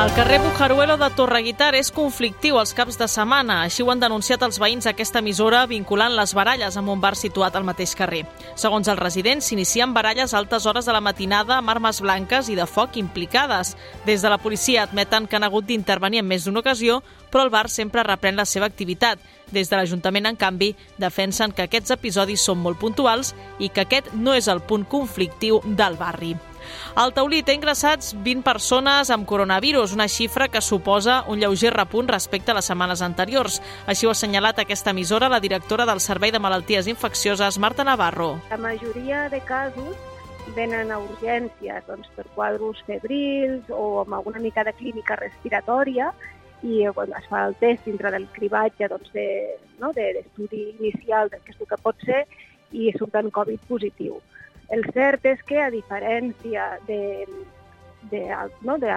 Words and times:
El 0.00 0.14
carrer 0.14 0.40
Bujaruelo 0.40 0.94
de 0.96 1.10
Torreguitar 1.12 1.74
és 1.76 1.90
conflictiu 1.92 2.56
els 2.56 2.70
caps 2.72 2.96
de 2.96 3.04
setmana. 3.04 3.58
Així 3.66 3.84
ho 3.84 3.90
han 3.92 4.00
denunciat 4.00 4.40
els 4.46 4.56
veïns 4.56 4.86
d'aquesta 4.88 5.20
emissora 5.20 5.66
vinculant 5.68 6.14
les 6.16 6.32
baralles 6.32 6.78
amb 6.80 6.88
un 6.88 7.02
bar 7.02 7.12
situat 7.20 7.58
al 7.58 7.66
mateix 7.68 7.92
carrer. 7.98 8.22
Segons 8.56 8.88
els 8.88 8.98
residents, 8.98 9.50
s'inicien 9.50 9.92
baralles 9.92 10.32
a 10.32 10.38
altes 10.40 10.64
hores 10.64 10.88
de 10.88 10.96
la 10.96 11.04
matinada 11.04 11.58
amb 11.58 11.68
armes 11.68 12.00
blanques 12.00 12.48
i 12.48 12.56
de 12.56 12.64
foc 12.64 12.96
implicades. 12.96 13.76
Des 14.06 14.24
de 14.24 14.32
la 14.32 14.40
policia 14.40 14.88
admeten 14.88 15.28
que 15.28 15.36
han 15.36 15.44
hagut 15.44 15.68
d'intervenir 15.68 16.24
en 16.24 16.30
més 16.32 16.48
d'una 16.48 16.64
ocasió, 16.64 17.02
però 17.28 17.44
el 17.44 17.52
bar 17.52 17.68
sempre 17.68 18.06
reprèn 18.08 18.40
la 18.40 18.48
seva 18.48 18.72
activitat. 18.72 19.20
Des 19.52 19.68
de 19.68 19.76
l'Ajuntament, 19.76 20.32
en 20.32 20.40
canvi, 20.40 20.76
defensen 20.96 21.52
que 21.52 21.68
aquests 21.68 21.92
episodis 22.00 22.40
són 22.40 22.64
molt 22.64 22.80
puntuals 22.80 23.34
i 23.58 23.68
que 23.68 23.84
aquest 23.84 24.14
no 24.14 24.32
és 24.32 24.48
el 24.48 24.64
punt 24.64 24.88
conflictiu 24.88 25.60
del 25.66 26.00
barri. 26.00 26.38
El 27.00 27.14
Taulí 27.16 27.42
té 27.46 27.54
ingressats 27.56 28.12
20 28.24 28.44
persones 28.46 29.10
amb 29.14 29.26
coronavirus, 29.28 29.94
una 29.96 30.08
xifra 30.08 30.48
que 30.48 30.60
suposa 30.60 31.24
un 31.28 31.40
lleuger 31.40 31.72
repunt 31.74 32.10
respecte 32.10 32.52
a 32.52 32.58
les 32.58 32.70
setmanes 32.70 33.02
anteriors. 33.02 33.60
Així 33.86 34.06
ho 34.06 34.12
ha 34.12 34.16
assenyalat 34.18 34.62
aquesta 34.62 34.94
emissora 34.94 35.30
la 35.32 35.40
directora 35.40 35.86
del 35.86 36.00
Servei 36.00 36.32
de 36.34 36.42
Malalties 36.42 36.88
Infeccioses, 36.90 37.58
Marta 37.58 37.84
Navarro. 37.84 38.40
La 38.50 38.58
majoria 38.58 39.28
de 39.28 39.40
casos 39.40 39.96
venen 40.56 40.90
a 40.90 40.98
urgències 40.98 41.86
doncs, 41.86 42.10
per 42.16 42.26
quadros 42.34 42.80
febrils 42.86 43.70
o 43.70 44.00
amb 44.02 44.18
alguna 44.18 44.42
mica 44.42 44.64
de 44.64 44.74
clínica 44.74 45.16
respiratòria 45.20 46.10
i 46.66 46.84
quan 46.94 47.12
es 47.16 47.28
fa 47.30 47.46
el 47.48 47.54
test 47.60 47.86
dintre 47.88 48.10
del 48.12 48.26
cribatge 48.34 48.88
doncs, 48.90 49.12
de, 49.14 49.26
no, 49.80 49.92
de 49.96 50.10
l'estudi 50.16 50.66
inicial 50.78 51.30
del 51.30 51.40
que 51.44 51.54
és 51.54 51.60
el 51.60 51.70
que 51.70 51.80
pot 51.80 52.04
ser 52.04 52.24
i 52.72 52.90
surten 52.98 53.30
Covid 53.34 53.62
positiu. 53.68 54.20
El 54.70 54.84
cert 54.94 55.24
és 55.26 55.40
que, 55.46 55.58
a 55.62 55.70
diferència 55.72 56.66
de, 56.86 57.26
de, 58.12 58.20
no, 58.66 58.78
de 58.78 58.92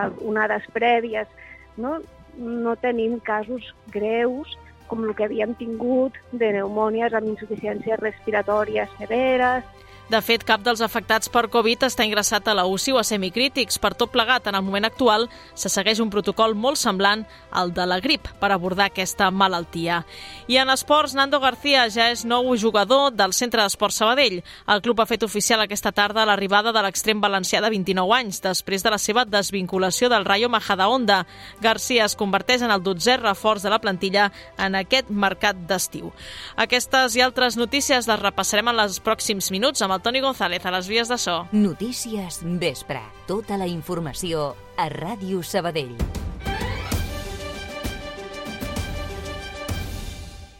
prèvies, 0.75 1.29
no, 1.77 1.97
no 2.37 2.75
tenim 2.81 3.17
casos 3.25 3.73
greus 3.93 4.53
com 4.87 5.03
el 5.07 5.15
que 5.17 5.25
havíem 5.25 5.55
tingut 5.57 6.17
de 6.31 6.51
pneumònies 6.51 7.15
amb 7.17 7.31
insuficiències 7.31 8.01
respiratòries 8.03 8.91
severes, 8.99 9.65
de 10.13 10.21
fet, 10.21 10.43
cap 10.45 10.61
dels 10.61 10.81
afectats 10.85 11.29
per 11.33 11.47
Covid 11.49 11.87
està 11.87 12.05
ingressat 12.05 12.45
a 12.45 12.53
la 12.53 12.67
UCI 12.69 12.93
o 12.93 12.99
a 13.01 13.05
semicrítics. 13.07 13.79
Per 13.81 13.95
tot 13.97 14.11
plegat, 14.13 14.45
en 14.45 14.53
el 14.53 14.61
moment 14.61 14.85
actual, 14.85 15.25
se 15.57 15.71
segueix 15.73 15.97
un 16.03 16.11
protocol 16.13 16.53
molt 16.53 16.77
semblant 16.77 17.23
al 17.49 17.71
de 17.73 17.87
la 17.89 17.97
grip 18.03 18.27
per 18.37 18.51
abordar 18.53 18.91
aquesta 18.91 19.31
malaltia. 19.33 20.03
I 20.45 20.59
en 20.61 20.69
esports, 20.69 21.15
Nando 21.17 21.39
García 21.41 21.87
ja 21.89 22.11
és 22.13 22.21
nou 22.29 22.51
jugador 22.61 23.09
del 23.15 23.33
Centre 23.33 23.63
d'Esports 23.63 23.97
Sabadell. 24.03 24.43
El 24.69 24.83
club 24.85 25.01
ha 25.01 25.07
fet 25.09 25.25
oficial 25.25 25.63
aquesta 25.63 25.91
tarda 25.91 26.27
l'arribada 26.29 26.75
de 26.75 26.85
l'extrem 26.85 27.21
valencià 27.23 27.63
de 27.63 27.73
29 27.73 28.13
anys, 28.19 28.43
després 28.45 28.85
de 28.85 28.93
la 28.93 29.01
seva 29.01 29.25
desvinculació 29.25 30.11
del 30.13 30.27
Rayo 30.29 30.51
Majadahonda. 30.53 31.23
García 31.61 32.05
es 32.05 32.17
converteix 32.19 32.61
en 32.61 32.75
el 32.75 32.85
12è 32.85 33.17
reforç 33.17 33.65
de 33.65 33.73
la 33.73 33.81
plantilla 33.81 34.29
en 34.59 34.77
aquest 34.77 35.09
mercat 35.09 35.65
d'estiu. 35.65 36.13
Aquestes 36.55 37.17
i 37.17 37.25
altres 37.25 37.57
notícies 37.57 38.05
les 38.05 38.21
repassarem 38.21 38.69
en 38.69 38.85
els 38.85 39.01
pròxims 39.01 39.49
minuts 39.49 39.81
amb 39.81 39.97
el 39.97 40.02
Toni 40.03 40.19
González 40.19 40.65
a 40.65 40.71
les 40.71 40.87
vies 40.91 41.07
de 41.07 41.17
so. 41.17 41.47
Notícies 41.53 42.41
Vespre. 42.43 42.99
Tota 43.25 43.55
la 43.55 43.69
informació 43.71 44.49
a 44.75 44.89
Ràdio 44.91 45.39
Sabadell. 45.47 45.95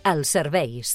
Els 0.08 0.32
serveis. 0.32 0.94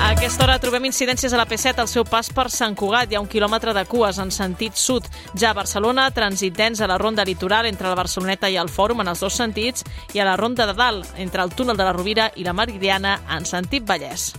A 0.00 0.10
aquesta 0.12 0.44
hora 0.44 0.58
trobem 0.60 0.84
incidències 0.84 1.32
a 1.32 1.40
la 1.40 1.46
P7 1.48 1.80
al 1.80 1.88
seu 1.88 2.04
pas 2.04 2.28
per 2.28 2.50
Sant 2.52 2.76
Cugat. 2.76 3.08
Hi 3.08 3.16
ha 3.16 3.24
un 3.24 3.28
quilòmetre 3.28 3.72
de 3.72 3.86
cues 3.88 4.20
en 4.20 4.28
sentit 4.36 4.76
sud. 4.76 5.08
Ja 5.32 5.54
a 5.54 5.56
Barcelona, 5.56 6.10
trànsit 6.12 6.60
dens 6.60 6.84
a 6.84 6.90
la 6.92 7.00
ronda 7.00 7.24
litoral 7.24 7.64
entre 7.72 7.88
la 7.88 7.96
Barceloneta 7.96 8.52
i 8.52 8.60
el 8.60 8.68
Fòrum 8.68 9.00
en 9.00 9.14
els 9.14 9.24
dos 9.24 9.40
sentits 9.40 9.88
i 10.12 10.20
a 10.20 10.28
la 10.28 10.36
ronda 10.36 10.68
de 10.68 10.76
dalt 10.76 11.16
entre 11.16 11.40
el 11.40 11.56
túnel 11.56 11.80
de 11.80 11.88
la 11.88 11.96
Rovira 11.96 12.30
i 12.36 12.44
la 12.44 12.52
Meridiana 12.52 13.16
en 13.32 13.48
sentit 13.48 13.88
Vallès. 13.88 14.34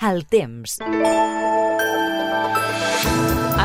El 0.00 0.26
temps. 0.26 0.78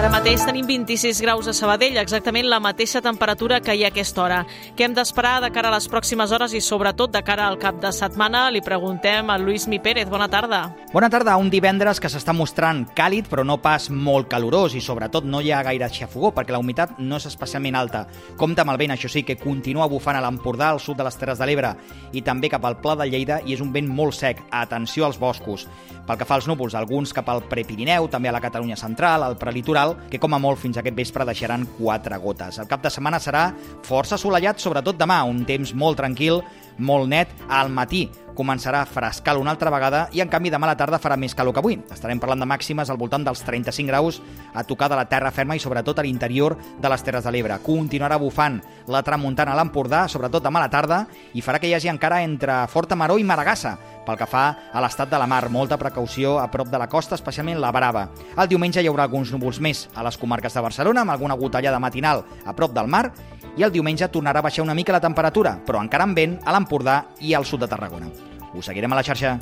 Ara 0.04 0.18
mateix 0.18 0.42
tenim 0.44 0.66
26 0.68 1.22
graus 1.24 1.48
a 1.48 1.54
Sabadell, 1.56 1.96
exactament 2.02 2.50
la 2.52 2.58
mateixa 2.60 3.00
temperatura 3.00 3.62
que 3.64 3.72
hi 3.72 3.86
ha 3.86 3.88
a 3.88 3.94
aquesta 3.94 4.20
hora. 4.20 4.40
Què 4.76 4.84
hem 4.84 4.96
d'esperar 4.98 5.38
de 5.40 5.48
cara 5.56 5.70
a 5.70 5.74
les 5.78 5.86
pròximes 5.88 6.34
hores 6.36 6.52
i 6.52 6.60
sobretot 6.60 7.14
de 7.14 7.22
cara 7.24 7.46
al 7.48 7.56
cap 7.56 7.78
de 7.80 7.88
setmana? 7.96 8.42
Li 8.52 8.60
preguntem 8.60 9.32
a 9.32 9.38
Lluís 9.40 9.64
Mi 9.72 9.80
Pérez. 9.80 10.10
Bona 10.12 10.28
tarda. 10.28 10.60
Bona 10.92 11.08
tarda. 11.10 11.38
Un 11.40 11.48
divendres 11.48 12.04
que 12.04 12.12
s'està 12.12 12.36
mostrant 12.36 12.82
càlid, 12.98 13.30
però 13.32 13.46
no 13.48 13.62
pas 13.64 13.86
molt 13.88 14.28
calorós 14.28 14.76
i 14.76 14.82
sobretot 14.84 15.24
no 15.24 15.40
hi 15.40 15.54
ha 15.56 15.62
gaire 15.64 15.88
xafogó 15.88 16.34
perquè 16.36 16.52
la 16.52 16.60
humitat 16.60 17.00
no 17.00 17.22
és 17.22 17.30
especialment 17.32 17.80
alta. 17.80 18.04
Compte 18.36 18.60
amb 18.60 18.76
el 18.76 18.82
vent, 18.84 18.98
això 18.98 19.08
sí, 19.08 19.24
que 19.24 19.40
continua 19.40 19.88
bufant 19.88 20.20
a 20.20 20.26
l'Empordà, 20.28 20.74
al 20.74 20.84
sud 20.84 21.00
de 21.00 21.08
les 21.08 21.16
Terres 21.16 21.40
de 21.40 21.48
l'Ebre 21.48 21.78
i 22.12 22.26
també 22.28 22.52
cap 22.52 22.68
al 22.68 22.76
Pla 22.84 22.98
de 23.00 23.08
Lleida 23.08 23.40
i 23.48 23.56
és 23.56 23.64
un 23.64 23.72
vent 23.72 23.88
molt 23.88 24.20
sec. 24.20 24.44
Atenció 24.52 25.08
als 25.08 25.16
boscos. 25.16 25.64
Pel 26.04 26.20
que 26.20 26.28
fa 26.28 26.36
als 26.36 26.52
núvols, 26.52 26.76
alguns 26.76 27.16
cap 27.16 27.32
al 27.32 27.46
Prepirineu, 27.48 28.12
també 28.12 28.28
a 28.28 28.36
la 28.36 28.44
Catalunya 28.44 28.76
central, 28.76 29.24
al 29.24 29.40
prelitoral, 29.40 29.93
que 30.10 30.20
com 30.22 30.34
a 30.34 30.42
molt 30.42 30.62
fins 30.62 30.80
aquest 30.80 30.98
vespre 30.98 31.28
deixaran 31.28 31.68
quatre 31.78 32.18
gotes. 32.22 32.60
El 32.60 32.70
cap 32.72 32.84
de 32.84 32.92
setmana 32.94 33.22
serà 33.24 33.48
força 33.86 34.18
assolellat, 34.18 34.62
sobretot 34.62 35.00
demà, 35.00 35.24
un 35.30 35.44
temps 35.46 35.74
molt 35.74 36.02
tranquil, 36.02 36.42
molt 36.78 37.10
net 37.10 37.34
al 37.50 37.70
matí 37.74 38.08
començarà 38.36 38.82
a 38.82 38.90
frescar 38.90 39.38
una 39.38 39.54
altra 39.54 39.72
vegada 39.74 40.08
i 40.12 40.22
en 40.24 40.30
canvi 40.32 40.52
demà 40.54 40.68
a 40.68 40.74
la 40.74 40.78
tarda 40.80 41.00
farà 41.02 41.18
més 41.20 41.36
calor 41.36 41.54
que 41.54 41.62
avui. 41.62 41.78
Estarem 41.94 42.20
parlant 42.22 42.42
de 42.44 42.50
màximes 42.50 42.90
al 42.90 43.00
voltant 43.00 43.26
dels 43.26 43.44
35 43.46 43.88
graus 43.88 44.20
a 44.54 44.64
tocar 44.64 44.90
de 44.90 44.98
la 45.00 45.08
terra 45.10 45.32
ferma 45.32 45.56
i 45.56 45.62
sobretot 45.64 46.00
a 46.00 46.06
l'interior 46.06 46.58
de 46.82 46.92
les 46.92 47.04
Terres 47.04 47.24
de 47.24 47.32
l'Ebre. 47.32 47.60
Continuarà 47.64 48.18
bufant 48.22 48.60
la 48.88 49.04
tramuntana 49.04 49.54
a 49.54 49.60
l'Empordà, 49.60 50.08
sobretot 50.10 50.44
demà 50.44 50.62
a 50.62 50.66
la 50.68 50.74
tarda, 50.74 51.04
i 51.34 51.42
farà 51.42 51.60
que 51.60 51.70
hi 51.70 51.76
hagi 51.78 51.92
encara 51.92 52.24
entre 52.24 52.64
Forta 52.68 52.98
Maró 53.00 53.18
i 53.20 53.28
Maragassa, 53.28 53.78
pel 54.04 54.18
que 54.20 54.28
fa 54.28 54.44
a 54.74 54.82
l'estat 54.84 55.12
de 55.12 55.20
la 55.20 55.28
mar, 55.30 55.48
molta 55.50 55.78
precaució 55.80 56.38
a 56.42 56.50
prop 56.52 56.68
de 56.72 56.80
la 56.80 56.90
costa, 56.92 57.16
especialment 57.16 57.62
la 57.62 57.72
Brava. 57.72 58.10
El 58.36 58.50
diumenge 58.52 58.84
hi 58.84 58.90
haurà 58.92 59.08
alguns 59.08 59.32
núvols 59.32 59.62
més 59.64 59.88
a 59.96 60.04
les 60.04 60.20
comarques 60.20 60.54
de 60.54 60.64
Barcelona, 60.66 61.06
amb 61.06 61.16
alguna 61.16 61.40
gotellada 61.40 61.80
matinal 61.80 62.26
a 62.46 62.56
prop 62.56 62.76
del 62.76 62.92
mar, 62.92 63.10
i 63.58 63.64
el 63.64 63.72
diumenge 63.72 64.10
tornarà 64.10 64.42
a 64.42 64.48
baixar 64.48 64.64
una 64.66 64.76
mica 64.78 64.96
la 64.96 65.04
temperatura, 65.04 65.58
però 65.66 65.82
encara 65.82 66.08
amb 66.08 66.18
vent 66.18 66.40
a 66.44 66.54
l'Empordà 66.56 67.04
i 67.22 67.34
al 67.34 67.46
sud 67.46 67.62
de 67.62 67.70
Tarragona. 67.70 68.10
Us 68.54 68.66
seguirem 68.70 68.94
a 68.94 69.00
la 69.00 69.04
xarxa. 69.06 69.38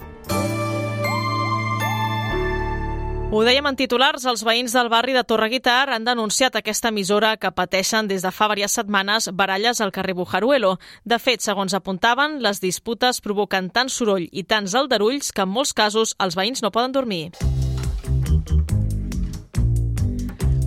Ho 3.32 3.46
dèiem 3.48 3.64
en 3.64 3.78
titulars, 3.80 4.26
els 4.28 4.42
veïns 4.44 4.74
del 4.76 4.90
barri 4.92 5.14
de 5.16 5.24
Torreguitar 5.24 5.86
han 5.96 6.04
denunciat 6.04 6.58
aquesta 6.60 6.90
emissora 6.92 7.38
que 7.40 7.54
pateixen 7.56 8.10
des 8.12 8.26
de 8.26 8.32
fa 8.36 8.50
diverses 8.52 8.76
setmanes 8.82 9.30
baralles 9.32 9.80
al 9.80 9.94
carrer 9.96 10.18
Bujaruelo. 10.20 10.74
De 11.06 11.16
fet, 11.16 11.40
segons 11.40 11.74
apuntaven, 11.74 12.42
les 12.44 12.60
disputes 12.60 13.24
provoquen 13.24 13.72
tant 13.72 13.88
soroll 13.88 14.28
i 14.32 14.44
tants 14.44 14.76
aldarulls 14.76 15.32
que 15.32 15.48
en 15.48 15.56
molts 15.56 15.72
casos 15.72 16.12
els 16.20 16.36
veïns 16.36 16.60
no 16.60 16.76
poden 16.76 16.92
dormir. 16.92 17.30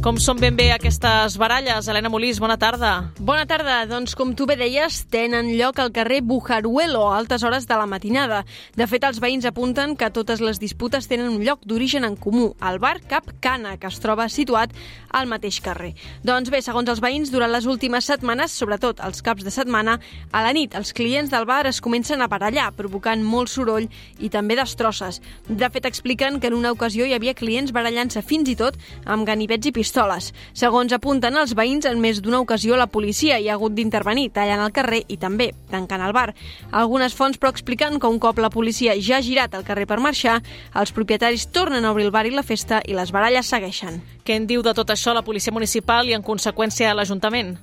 Com 0.04 0.18
són 0.20 0.36
ben 0.36 0.52
bé 0.52 0.66
aquestes 0.68 1.38
baralles? 1.40 1.86
Helena 1.88 2.10
Molís, 2.12 2.36
bona 2.36 2.58
tarda. 2.60 2.90
Bona 3.24 3.46
tarda. 3.48 3.78
Doncs 3.88 4.12
com 4.12 4.34
tu 4.36 4.44
bé 4.44 4.52
deies, 4.60 4.98
tenen 5.08 5.46
lloc 5.56 5.78
al 5.80 5.94
carrer 5.96 6.18
Bujaruelo 6.20 7.06
a 7.08 7.14
altes 7.16 7.40
hores 7.40 7.64
de 7.64 7.78
la 7.80 7.86
matinada. 7.88 8.42
De 8.76 8.84
fet, 8.84 9.06
els 9.08 9.16
veïns 9.24 9.48
apunten 9.48 9.94
que 9.96 10.10
totes 10.12 10.42
les 10.44 10.60
disputes 10.60 11.08
tenen 11.08 11.30
un 11.30 11.40
lloc 11.40 11.64
d'origen 11.64 12.04
en 12.04 12.18
comú, 12.20 12.50
el 12.60 12.76
bar 12.84 12.98
Cap 13.08 13.30
Cana, 13.40 13.78
que 13.80 13.88
es 13.88 13.96
troba 14.02 14.26
situat 14.28 14.74
al 15.08 15.24
mateix 15.30 15.62
carrer. 15.64 15.94
Doncs 16.20 16.52
bé, 16.52 16.60
segons 16.60 16.92
els 16.92 17.00
veïns, 17.00 17.32
durant 17.32 17.48
les 17.48 17.64
últimes 17.64 18.04
setmanes, 18.04 18.52
sobretot 18.52 19.00
els 19.00 19.24
caps 19.24 19.48
de 19.48 19.54
setmana, 19.56 19.96
a 20.32 20.44
la 20.44 20.52
nit 20.52 20.76
els 20.76 20.92
clients 20.92 21.32
del 21.32 21.48
bar 21.48 21.62
es 21.70 21.80
comencen 21.80 22.20
a 22.20 22.28
barallar, 22.28 22.74
provocant 22.76 23.24
molt 23.24 23.48
soroll 23.48 23.88
i 24.20 24.28
també 24.28 24.60
destrosses. 24.60 25.22
De 25.48 25.72
fet, 25.72 25.88
expliquen 25.88 26.42
que 26.44 26.52
en 26.52 26.60
una 26.60 26.76
ocasió 26.76 27.08
hi 27.08 27.16
havia 27.16 27.32
clients 27.32 27.72
barallant-se 27.72 28.20
fins 28.20 28.52
i 28.52 28.58
tot 28.60 28.76
amb 29.08 29.24
ganivets 29.24 29.72
i 29.72 29.72
pistoles 29.72 29.93
pistoles. 29.94 30.32
Segons 30.54 30.92
apunten 30.92 31.36
els 31.38 31.54
veïns, 31.54 31.86
en 31.86 32.00
més 32.02 32.20
d'una 32.22 32.40
ocasió 32.42 32.76
la 32.76 32.88
policia 32.90 33.38
hi 33.38 33.48
ha 33.48 33.54
hagut 33.54 33.74
d'intervenir, 33.74 34.32
tallant 34.34 34.64
el 34.64 34.72
carrer 34.74 35.04
i 35.08 35.16
també 35.16 35.52
tancant 35.70 36.02
el 36.02 36.12
bar. 36.12 36.34
Algunes 36.72 37.14
fonts, 37.14 37.38
però, 37.38 37.52
expliquen 37.54 38.00
que 38.00 38.10
un 38.10 38.18
cop 38.18 38.38
la 38.42 38.50
policia 38.50 38.96
ja 38.98 39.18
ha 39.18 39.22
girat 39.22 39.54
el 39.54 39.64
carrer 39.64 39.86
per 39.86 40.00
marxar, 40.00 40.40
els 40.74 40.92
propietaris 40.92 41.46
tornen 41.52 41.84
a 41.84 41.92
obrir 41.92 42.08
el 42.08 42.14
bar 42.14 42.26
i 42.26 42.34
la 42.34 42.42
festa 42.42 42.82
i 42.84 42.94
les 42.98 43.12
baralles 43.14 43.46
segueixen. 43.46 44.02
Què 44.24 44.34
en 44.34 44.48
diu 44.50 44.66
de 44.66 44.74
tot 44.74 44.90
això 44.90 45.14
la 45.14 45.22
policia 45.22 45.54
municipal 45.54 46.08
i, 46.08 46.18
en 46.18 46.26
conseqüència, 46.26 46.94
l'Ajuntament? 46.94 47.54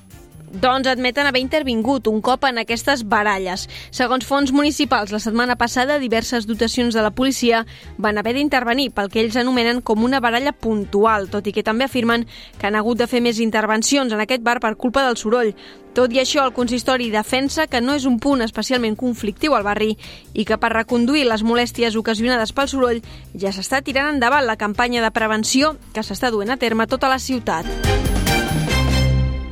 Doncs 0.51 0.87
admeten 0.87 1.25
haver 1.25 1.39
intervingut 1.39 2.07
un 2.11 2.19
cop 2.21 2.43
en 2.43 2.59
aquestes 2.59 3.05
baralles. 3.07 3.69
Segons 3.89 4.25
fons 4.27 4.51
municipals, 4.51 5.13
la 5.15 5.21
setmana 5.23 5.55
passada 5.55 5.99
diverses 5.99 6.47
dotacions 6.47 6.93
de 6.93 7.01
la 7.01 7.13
policia 7.15 7.63
van 7.97 8.17
haver 8.19 8.33
d'intervenir 8.35 8.89
pel 8.91 9.07
que 9.07 9.21
ells 9.23 9.37
anomenen 9.39 9.79
com 9.81 10.03
una 10.03 10.19
baralla 10.19 10.51
puntual, 10.51 11.29
tot 11.31 11.47
i 11.47 11.53
que 11.55 11.63
també 11.63 11.87
afirmen 11.87 12.27
que 12.59 12.67
han 12.67 12.75
hagut 12.75 12.99
de 12.99 13.07
fer 13.07 13.21
més 13.23 13.39
intervencions 13.39 14.11
en 14.11 14.19
aquest 14.19 14.43
bar 14.43 14.59
per 14.59 14.75
culpa 14.75 15.05
del 15.07 15.15
soroll. 15.15 15.53
Tot 15.95 16.11
i 16.11 16.19
això, 16.19 16.43
el 16.43 16.55
consistori 16.55 17.09
defensa 17.11 17.67
que 17.67 17.81
no 17.81 17.95
és 17.95 18.05
un 18.07 18.19
punt 18.19 18.43
especialment 18.43 18.95
conflictiu 18.99 19.55
al 19.55 19.63
barri 19.63 19.95
i 20.33 20.45
que 20.47 20.59
per 20.59 20.73
reconduir 20.75 21.25
les 21.27 21.43
molèsties 21.43 21.95
ocasionades 21.99 22.51
pel 22.55 22.71
soroll 22.71 23.03
ja 23.35 23.51
s'està 23.55 23.79
tirant 23.83 24.11
endavant 24.13 24.47
la 24.47 24.59
campanya 24.59 25.03
de 25.03 25.11
prevenció 25.15 25.77
que 25.95 26.03
s'està 26.03 26.31
duent 26.31 26.51
a 26.51 26.59
terme 26.59 26.83
a 26.83 26.91
tota 26.91 27.11
la 27.11 27.19
ciutat. 27.19 28.20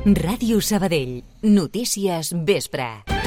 Ràdio 0.00 0.62
Sabadell. 0.64 1.20
Notícies 1.44 2.32
vespre. 2.32 3.19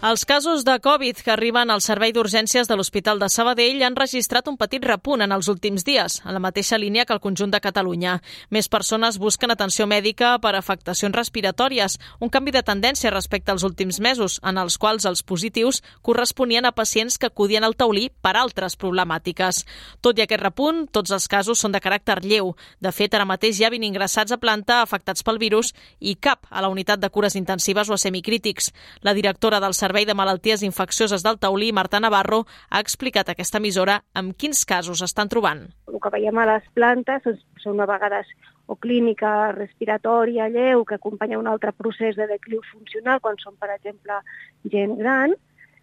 Els 0.00 0.24
casos 0.24 0.62
de 0.62 0.78
Covid 0.78 1.18
que 1.26 1.32
arriben 1.32 1.72
al 1.74 1.80
servei 1.82 2.12
d'urgències 2.14 2.68
de 2.70 2.76
l'Hospital 2.78 3.18
de 3.18 3.26
Sabadell 3.34 3.80
han 3.82 3.96
registrat 3.98 4.46
un 4.46 4.54
petit 4.54 4.84
repunt 4.86 5.24
en 5.24 5.32
els 5.34 5.48
últims 5.50 5.82
dies, 5.82 6.20
en 6.22 6.36
la 6.36 6.38
mateixa 6.38 6.78
línia 6.78 7.02
que 7.04 7.16
el 7.16 7.18
conjunt 7.18 7.50
de 7.50 7.58
Catalunya. 7.58 8.20
Més 8.54 8.70
persones 8.70 9.18
busquen 9.18 9.50
atenció 9.50 9.88
mèdica 9.90 10.36
per 10.38 10.52
afectacions 10.54 11.16
respiratòries, 11.16 11.96
un 12.22 12.30
canvi 12.30 12.54
de 12.54 12.62
tendència 12.62 13.10
respecte 13.10 13.50
als 13.50 13.64
últims 13.66 13.98
mesos, 13.98 14.38
en 14.46 14.60
els 14.62 14.76
quals 14.78 15.04
els 15.04 15.24
positius 15.26 15.82
corresponien 16.00 16.70
a 16.70 16.72
pacients 16.78 17.18
que 17.18 17.26
acudien 17.26 17.66
al 17.66 17.74
taulí 17.74 18.06
per 18.22 18.36
altres 18.38 18.78
problemàtiques. 18.78 19.64
Tot 20.00 20.14
i 20.14 20.22
aquest 20.28 20.44
repunt, 20.46 20.86
tots 20.94 21.10
els 21.10 21.26
casos 21.26 21.58
són 21.58 21.74
de 21.74 21.82
caràcter 21.82 22.20
lleu. 22.22 22.54
De 22.78 22.94
fet, 22.94 23.18
ara 23.18 23.26
mateix 23.26 23.58
hi 23.58 23.66
ha 23.66 23.74
20 23.74 23.90
ingressats 23.90 24.30
a 24.30 24.38
planta 24.38 24.78
afectats 24.86 25.26
pel 25.26 25.42
virus 25.42 25.74
i 25.98 26.14
cap 26.14 26.46
a 26.50 26.62
la 26.62 26.70
unitat 26.70 27.02
de 27.02 27.10
cures 27.10 27.34
intensives 27.34 27.90
o 27.90 27.98
a 27.98 28.02
semicrítics. 28.06 28.70
La 29.02 29.18
directora 29.18 29.58
del 29.58 29.74
Servei 29.74 29.87
de 29.88 30.14
Malalties 30.14 30.62
Infeccioses 30.62 31.22
del 31.24 31.38
Taulí, 31.38 31.72
Marta 31.72 31.98
Navarro, 32.00 32.44
ha 32.70 32.80
explicat 32.80 33.30
aquesta 33.32 33.58
emissora 33.58 34.02
amb 34.14 34.36
quins 34.36 34.64
casos 34.68 35.00
estan 35.02 35.28
trobant. 35.32 35.64
El 35.88 35.98
que 36.00 36.12
veiem 36.12 36.38
a 36.38 36.44
les 36.46 36.66
plantes 36.74 37.24
són 37.62 37.80
a 37.80 37.86
vegades 37.88 38.28
o 38.66 38.76
clínica 38.76 39.52
respiratòria 39.52 40.50
lleu 40.52 40.84
que 40.84 40.98
acompanya 40.98 41.38
un 41.38 41.48
altre 41.48 41.72
procés 41.72 42.16
de 42.16 42.28
decliu 42.28 42.60
funcional, 42.70 43.20
quan 43.20 43.40
són, 43.40 43.56
per 43.56 43.72
exemple, 43.72 44.20
gent 44.70 44.98
gran, 44.98 45.32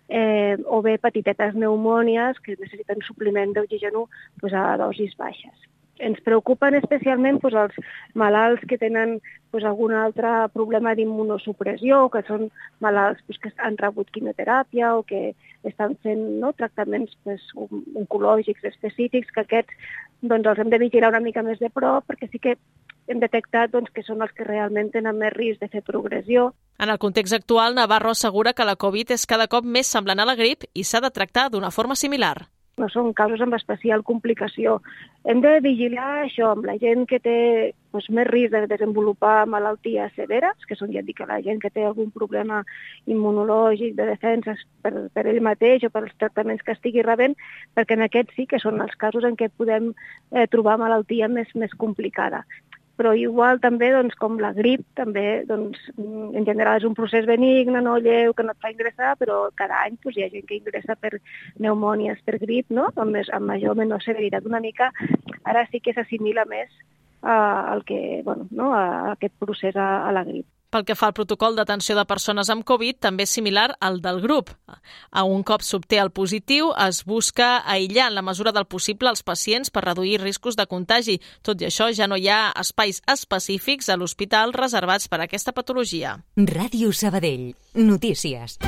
eh, 0.07 0.55
o 0.65 0.83
bé 0.85 0.99
petitetes 1.01 1.57
pneumònies 1.57 2.37
que 2.45 2.59
necessiten 2.61 3.01
supliment 3.01 3.57
d'oxigen 3.57 3.97
pues, 4.39 4.53
a 4.53 4.77
dosis 4.77 5.17
baixes 5.17 5.65
ens 5.99 6.19
preocupen 6.25 6.75
especialment 6.79 7.39
doncs, 7.41 7.55
els 7.55 8.15
malalts 8.17 8.63
que 8.67 8.77
tenen 8.81 9.17
doncs, 9.53 9.65
algun 9.65 9.93
altre 9.95 10.31
problema 10.53 10.95
d'immunosupressió, 10.95 12.05
que 12.13 12.23
són 12.27 12.49
malalts 12.83 13.21
doncs, 13.25 13.41
que 13.43 13.53
han 13.57 13.77
rebut 13.81 14.11
quimioteràpia 14.11 14.95
o 14.95 15.03
que 15.07 15.33
estan 15.63 15.95
fent 16.03 16.25
no, 16.41 16.51
tractaments 16.57 17.15
doncs, 17.25 17.45
oncològics 17.95 18.67
específics, 18.71 19.31
que 19.31 19.45
aquests 19.45 19.93
doncs, 20.21 20.47
els 20.47 20.59
hem 20.59 20.73
de 20.73 20.81
vigilar 20.81 21.13
una 21.13 21.23
mica 21.23 21.43
més 21.45 21.59
de 21.59 21.69
prop 21.69 22.05
perquè 22.07 22.29
sí 22.31 22.41
que 22.41 22.57
hem 23.07 23.21
detectat 23.21 23.71
doncs, 23.71 23.91
que 23.93 24.03
són 24.03 24.23
els 24.25 24.33
que 24.35 24.47
realment 24.47 24.89
tenen 24.91 25.17
més 25.19 25.33
risc 25.35 25.61
de 25.61 25.69
fer 25.69 25.83
progressió. 25.85 26.49
En 26.81 26.89
el 26.89 26.99
context 26.99 27.37
actual, 27.37 27.75
Navarro 27.77 28.11
assegura 28.11 28.53
que 28.53 28.65
la 28.67 28.75
Covid 28.75 29.13
és 29.15 29.27
cada 29.29 29.47
cop 29.47 29.63
més 29.63 29.87
semblant 29.87 30.19
a 30.19 30.27
la 30.27 30.35
grip 30.35 30.65
i 30.73 30.83
s'ha 30.83 31.03
de 31.05 31.13
tractar 31.13 31.47
d'una 31.53 31.71
forma 31.71 31.95
similar 31.95 32.49
no 32.81 32.89
són 32.91 33.13
casos 33.15 33.41
amb 33.43 33.55
especial 33.55 34.03
complicació. 34.03 34.79
Hem 35.25 35.41
de 35.43 35.53
vigilar 35.63 36.25
això 36.25 36.51
amb 36.51 36.67
la 36.67 36.75
gent 36.81 37.05
que 37.09 37.19
té 37.23 37.37
doncs, 37.95 38.09
més 38.11 38.27
risc 38.27 38.51
de 38.51 38.65
desenvolupar 38.67 39.45
malalties 39.47 40.11
severes, 40.19 40.67
que 40.67 40.75
són, 40.75 40.91
ja 40.91 40.99
et 40.99 41.07
dic, 41.07 41.21
la 41.23 41.39
gent 41.45 41.61
que 41.63 41.71
té 41.71 41.85
algun 41.87 42.11
problema 42.11 42.61
immunològic, 43.07 43.95
de 43.95 44.09
defenses 44.11 44.65
per, 44.83 44.93
per 45.15 45.25
ell 45.31 45.41
mateix 45.45 45.87
o 45.87 45.91
pels 45.93 46.11
tractaments 46.19 46.65
que 46.65 46.75
estigui 46.75 47.05
rebent, 47.05 47.37
perquè 47.75 47.95
en 47.95 48.05
aquests 48.09 48.35
sí 48.35 48.47
que 48.51 48.59
són 48.59 48.83
els 48.83 48.95
casos 48.99 49.23
en 49.23 49.39
què 49.39 49.49
podem 49.55 49.93
eh, 49.93 50.47
trobar 50.51 50.77
malaltia 50.81 51.31
més, 51.31 51.55
més 51.55 51.73
complicada 51.79 52.43
però 52.97 53.13
igual 53.17 53.59
també 53.63 53.91
doncs, 53.93 54.15
com 54.19 54.39
la 54.39 54.51
grip, 54.55 54.85
també 54.97 55.43
doncs, 55.47 55.79
en 55.97 56.47
general 56.47 56.79
és 56.79 56.87
un 56.87 56.95
procés 56.97 57.27
benigne, 57.27 57.81
no 57.83 57.97
lleu, 57.99 58.33
que 58.33 58.45
no 58.45 58.55
et 58.55 58.63
fa 58.63 58.71
ingressar, 58.71 59.15
però 59.19 59.45
cada 59.59 59.83
any 59.83 59.97
doncs, 59.99 60.17
hi 60.17 60.25
ha 60.25 60.31
gent 60.33 60.47
que 60.47 60.59
ingressa 60.59 60.97
per 60.99 61.17
pneumònies, 61.57 62.23
per 62.25 62.39
grip, 62.41 62.71
no? 62.71 62.89
amb, 62.95 63.11
més, 63.17 63.31
amb 63.35 63.51
major 63.51 63.75
o 63.75 63.79
menor 63.79 64.03
severitat 64.03 64.47
una 64.47 64.63
mica, 64.63 64.91
ara 65.43 65.65
sí 65.71 65.83
que 65.83 65.93
s'assimila 65.95 66.47
més 66.49 66.71
a, 67.21 67.35
al 67.73 67.83
que, 67.83 68.21
bueno, 68.23 68.47
no? 68.51 68.71
a 68.73 69.15
aquest 69.15 69.35
procés 69.39 69.75
a, 69.75 70.07
a 70.07 70.11
la 70.15 70.23
grip. 70.27 70.47
Pel 70.75 70.83
que 70.83 70.97
fa 70.99 71.07
al 71.07 71.13
protocol 71.15 71.53
d'atenció 71.55 71.95
de 71.95 72.03
persones 72.03 72.49
amb 72.51 72.65
Covid, 72.67 72.97
també 73.05 73.23
és 73.23 73.31
similar 73.37 73.69
al 73.79 74.01
del 74.03 74.17
grup. 74.19 74.49
A 75.15 75.23
un 75.23 75.45
cop 75.47 75.63
s'obté 75.63 76.01
el 76.03 76.11
positiu, 76.11 76.73
es 76.83 77.05
busca 77.07 77.61
aïllar 77.63 78.09
en 78.09 78.17
la 78.17 78.23
mesura 78.27 78.51
del 78.51 78.67
possible 78.67 79.07
els 79.07 79.23
pacients 79.23 79.71
per 79.71 79.85
reduir 79.85 80.19
riscos 80.19 80.59
de 80.59 80.67
contagi. 80.67 81.21
Tot 81.47 81.63
i 81.63 81.69
això, 81.69 81.87
ja 81.95 82.09
no 82.11 82.19
hi 82.19 82.27
ha 82.27 82.49
espais 82.59 82.99
específics 83.07 83.87
a 83.87 83.95
l'hospital 83.95 84.51
reservats 84.51 85.07
per 85.07 85.21
a 85.21 85.29
aquesta 85.29 85.55
patologia. 85.55 86.17
Ràdio 86.35 86.91
Sabadell. 86.91 87.53
Notícies. 87.79 88.59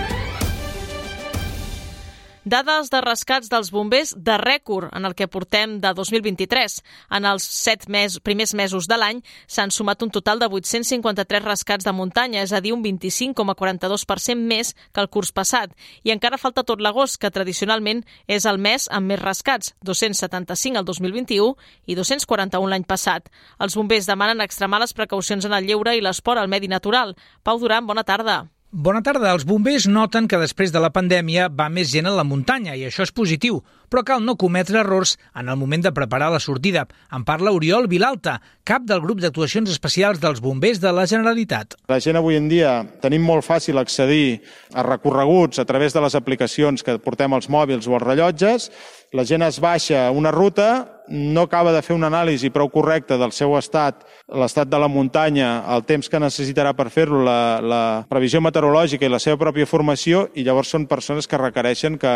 Dades 2.47 2.87
de 2.87 3.01
rescats 3.03 3.49
dels 3.51 3.73
bombers 3.75 4.13
de 4.15 4.37
rècord 4.39 4.93
en 4.95 5.03
el 5.03 5.15
que 5.19 5.25
portem 5.27 5.73
de 5.83 5.89
2023. 5.91 6.77
En 7.17 7.27
els 7.27 7.43
set 7.43 7.89
mes, 7.91 8.15
primers 8.23 8.53
mesos 8.55 8.87
de 8.87 8.95
l'any 8.95 9.19
s'han 9.51 9.73
sumat 9.75 10.05
un 10.05 10.13
total 10.15 10.39
de 10.39 10.47
853 10.47 11.43
rescats 11.43 11.83
de 11.83 11.91
muntanya, 11.91 12.45
és 12.47 12.55
a 12.55 12.63
dir, 12.63 12.71
un 12.71 12.85
25,42% 12.85 14.39
més 14.39 14.71
que 14.93 15.03
el 15.03 15.11
curs 15.11 15.33
passat. 15.35 15.75
I 16.07 16.15
encara 16.15 16.39
falta 16.39 16.63
tot 16.63 16.79
l'agost, 16.79 17.19
que 17.19 17.35
tradicionalment 17.35 18.05
és 18.31 18.47
el 18.47 18.63
mes 18.63 18.87
amb 18.95 19.11
més 19.11 19.19
rescats, 19.19 19.75
275 19.83 20.79
el 20.79 20.87
2021 20.87 21.51
i 21.83 21.99
241 21.99 22.71
l'any 22.71 22.87
passat. 22.87 23.27
Els 23.59 23.75
bombers 23.75 24.07
demanen 24.07 24.39
extremar 24.39 24.79
les 24.79 24.95
precaucions 24.95 25.43
en 25.43 25.51
el 25.51 25.67
lleure 25.67 25.97
i 25.97 26.05
l'esport 26.05 26.39
al 26.39 26.47
medi 26.47 26.71
natural. 26.71 27.17
Pau 27.43 27.59
Duran, 27.59 27.83
bona 27.91 28.07
tarda. 28.07 28.45
Bona 28.67 28.99
tarda. 28.99 29.29
Els 29.31 29.45
bombers 29.47 29.85
noten 29.87 30.25
que 30.27 30.37
després 30.41 30.73
de 30.75 30.79
la 30.83 30.89
pandèmia 30.91 31.45
va 31.47 31.69
més 31.71 31.87
gent 31.87 32.09
a 32.09 32.11
la 32.11 32.25
muntanya 32.27 32.73
i 32.75 32.81
això 32.83 33.05
és 33.05 33.13
positiu, 33.15 33.61
però 33.87 34.01
cal 34.03 34.19
no 34.19 34.35
cometre 34.35 34.81
errors 34.81 35.13
en 35.39 35.47
el 35.47 35.55
moment 35.55 35.85
de 35.85 35.93
preparar 35.95 36.27
la 36.33 36.41
sortida. 36.43 36.83
En 37.15 37.23
parla 37.23 37.53
Oriol 37.55 37.87
Vilalta, 37.87 38.41
cap 38.67 38.83
del 38.83 38.99
grup 38.99 39.21
d'actuacions 39.23 39.71
especials 39.71 40.19
dels 40.19 40.43
bombers 40.43 40.81
de 40.83 40.91
la 40.91 41.07
Generalitat. 41.07 41.77
La 41.87 42.01
gent 42.03 42.19
avui 42.19 42.35
en 42.35 42.51
dia 42.51 42.81
tenim 42.99 43.23
molt 43.23 43.47
fàcil 43.47 43.79
accedir 43.79 44.41
a 44.75 44.83
recorreguts 44.83 45.63
a 45.63 45.65
través 45.65 45.95
de 45.95 46.03
les 46.03 46.19
aplicacions 46.19 46.83
que 46.83 46.99
portem 46.99 47.31
als 47.31 47.47
mòbils 47.47 47.87
o 47.87 47.95
als 47.95 48.03
rellotges. 48.03 48.67
La 49.15 49.23
gent 49.23 49.47
es 49.47 49.61
baixa 49.63 50.09
una 50.11 50.35
ruta, 50.35 50.96
no 51.09 51.41
acaba 51.41 51.71
de 51.73 51.81
fer 51.81 51.95
una 51.95 52.09
anàlisi 52.11 52.49
prou 52.53 52.69
correcta 52.71 53.17
del 53.17 53.33
seu 53.35 53.55
estat, 53.57 54.03
l'estat 54.27 54.69
de 54.69 54.79
la 54.79 54.89
muntanya, 54.91 55.63
el 55.75 55.83
temps 55.87 56.09
que 56.09 56.19
necessitarà 56.19 56.73
per 56.77 56.89
fer-lo, 56.93 57.21
la, 57.25 57.59
la 57.63 57.81
previsió 58.09 58.41
meteorològica 58.43 59.07
i 59.07 59.11
la 59.11 59.21
seva 59.23 59.39
pròpia 59.41 59.67
formació, 59.69 60.27
i 60.35 60.43
llavors 60.47 60.71
són 60.73 60.87
persones 60.87 61.27
que 61.27 61.39
requereixen 61.39 61.97
que, 62.01 62.13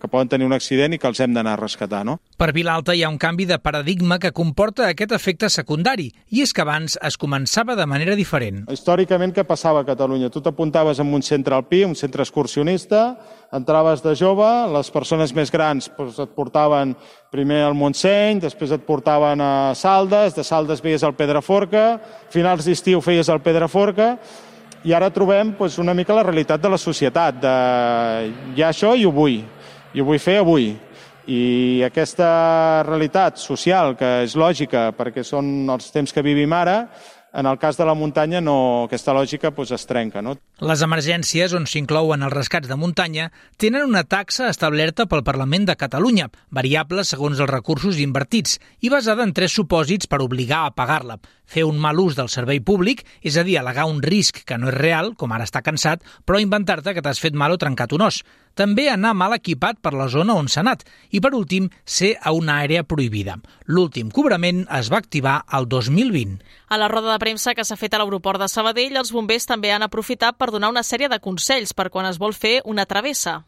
que 0.00 0.10
poden 0.10 0.30
tenir 0.32 0.48
un 0.48 0.56
accident 0.56 0.94
i 0.94 1.00
que 1.00 1.08
els 1.10 1.20
hem 1.24 1.34
d'anar 1.36 1.56
a 1.56 1.62
rescatar. 1.62 2.04
No? 2.04 2.18
Per 2.38 2.50
Vilalta 2.56 2.94
hi 2.94 3.04
ha 3.04 3.12
un 3.12 3.18
canvi 3.18 3.48
de 3.48 3.58
paradigma 3.58 4.18
que 4.20 4.32
comporta 4.32 4.88
aquest 4.90 5.14
efecte 5.16 5.50
secundari, 5.50 6.10
i 6.30 6.44
és 6.44 6.52
que 6.52 6.64
abans 6.64 6.98
es 7.02 7.18
començava 7.20 7.76
de 7.78 7.86
manera 7.88 8.16
diferent. 8.18 8.64
Històricament, 8.72 9.34
què 9.34 9.46
passava 9.48 9.82
a 9.82 9.88
Catalunya? 9.88 10.32
Tu 10.32 10.42
t'apuntaves 10.44 11.00
en 11.00 11.12
un 11.14 11.22
centre 11.22 11.56
alpí, 11.56 11.84
un 11.84 11.96
centre 11.98 12.22
excursionista, 12.24 13.04
entraves 13.54 14.02
de 14.02 14.14
jove, 14.18 14.46
les 14.74 14.90
persones 14.90 15.32
més 15.34 15.52
grans 15.52 15.86
doncs, 15.96 16.18
et 16.22 16.32
portaven 16.34 16.94
primer 17.32 17.60
al 17.64 17.76
Montseny, 17.78 18.40
després 18.42 18.74
et 18.74 18.82
portaven 18.86 19.40
a 19.40 19.52
Saldes, 19.78 20.34
de 20.34 20.44
Saldes 20.46 20.82
veies 20.82 21.04
al 21.06 21.14
Pedraforca, 21.14 22.00
finals 22.34 22.66
d'estiu 22.66 23.02
feies 23.04 23.30
el 23.30 23.42
Pedraforca, 23.44 24.14
i 24.84 24.92
ara 24.92 25.12
trobem 25.14 25.54
doncs, 25.58 25.78
una 25.78 25.94
mica 25.94 26.16
la 26.16 26.26
realitat 26.26 26.60
de 26.60 26.72
la 26.74 26.80
societat, 26.80 27.38
de 27.40 27.54
ja 28.58 28.72
això 28.72 28.94
i 28.98 29.06
ho 29.06 29.14
vull, 29.14 29.38
i 29.94 30.02
ho 30.02 30.08
vull 30.08 30.20
fer 30.20 30.40
avui. 30.42 30.74
I 31.24 31.80
aquesta 31.86 32.82
realitat 32.84 33.38
social, 33.40 33.94
que 33.96 34.26
és 34.26 34.34
lògica 34.36 34.90
perquè 34.92 35.22
són 35.24 35.70
els 35.72 35.88
temps 35.94 36.12
que 36.12 36.24
vivim 36.26 36.52
ara, 36.52 36.82
en 37.34 37.46
el 37.46 37.58
cas 37.58 37.76
de 37.76 37.84
la 37.84 37.94
muntanya, 37.98 38.40
no, 38.40 38.86
aquesta 38.86 39.12
lògica 39.16 39.50
doncs, 39.50 39.72
es 39.74 39.86
trenca. 39.90 40.22
No? 40.22 40.36
Les 40.62 40.82
emergències, 40.86 41.54
on 41.58 41.66
s'inclouen 41.66 42.22
els 42.22 42.32
rescats 42.32 42.70
de 42.70 42.78
muntanya, 42.78 43.30
tenen 43.58 43.88
una 43.88 44.04
taxa 44.06 44.48
establerta 44.52 45.08
pel 45.10 45.24
Parlament 45.26 45.66
de 45.66 45.76
Catalunya, 45.76 46.30
variable 46.54 47.04
segons 47.04 47.42
els 47.42 47.50
recursos 47.50 47.98
invertits 47.98 48.60
i 48.80 48.92
basada 48.92 49.26
en 49.26 49.34
tres 49.34 49.56
supòsits 49.58 50.06
per 50.06 50.22
obligar 50.22 50.64
a 50.64 50.74
pagar-la. 50.78 51.18
Fer 51.46 51.64
un 51.64 51.78
mal 51.78 52.00
ús 52.00 52.16
del 52.16 52.30
servei 52.32 52.60
públic, 52.60 53.04
és 53.22 53.36
a 53.36 53.44
dir, 53.46 53.58
alegar 53.58 53.86
un 53.90 54.00
risc 54.02 54.42
que 54.44 54.58
no 54.58 54.70
és 54.70 54.76
real, 54.76 55.12
com 55.16 55.32
ara 55.32 55.46
està 55.46 55.62
cansat, 55.62 56.02
però 56.24 56.40
inventar-te 56.42 56.94
que 56.94 57.02
t'has 57.04 57.20
fet 57.20 57.36
mal 57.36 57.54
o 57.54 57.60
trencat 57.60 57.92
un 57.92 58.06
os. 58.08 58.22
També 58.54 58.86
anar 58.88 59.14
mal 59.18 59.34
equipat 59.34 59.80
per 59.82 59.92
la 59.98 60.06
zona 60.08 60.36
on 60.38 60.46
s'ha 60.48 60.62
anat. 60.62 60.84
I 61.10 61.20
per 61.20 61.32
últim, 61.34 61.68
ser 61.84 62.12
a 62.22 62.30
una 62.32 62.60
àrea 62.62 62.84
prohibida. 62.86 63.38
L'últim 63.66 64.12
cobrament 64.14 64.62
es 64.78 64.92
va 64.92 65.00
activar 65.02 65.40
el 65.58 65.66
2020. 65.68 66.38
A 66.68 66.78
la 66.78 66.88
roda 66.88 67.12
de 67.12 67.18
premsa 67.22 67.54
que 67.54 67.64
s'ha 67.66 67.78
fet 67.80 67.94
a 67.94 68.02
l'aeroport 68.02 68.40
de 68.40 68.48
Sabadell, 68.48 68.96
els 68.96 69.10
bombers 69.14 69.50
també 69.50 69.74
han 69.74 69.82
aprofitat 69.82 70.38
per 70.38 70.52
donar 70.54 70.70
una 70.70 70.86
sèrie 70.86 71.10
de 71.10 71.18
consells 71.18 71.74
per 71.74 71.90
quan 71.90 72.06
es 72.06 72.22
vol 72.22 72.34
fer 72.34 72.60
una 72.64 72.86
travessa. 72.86 73.42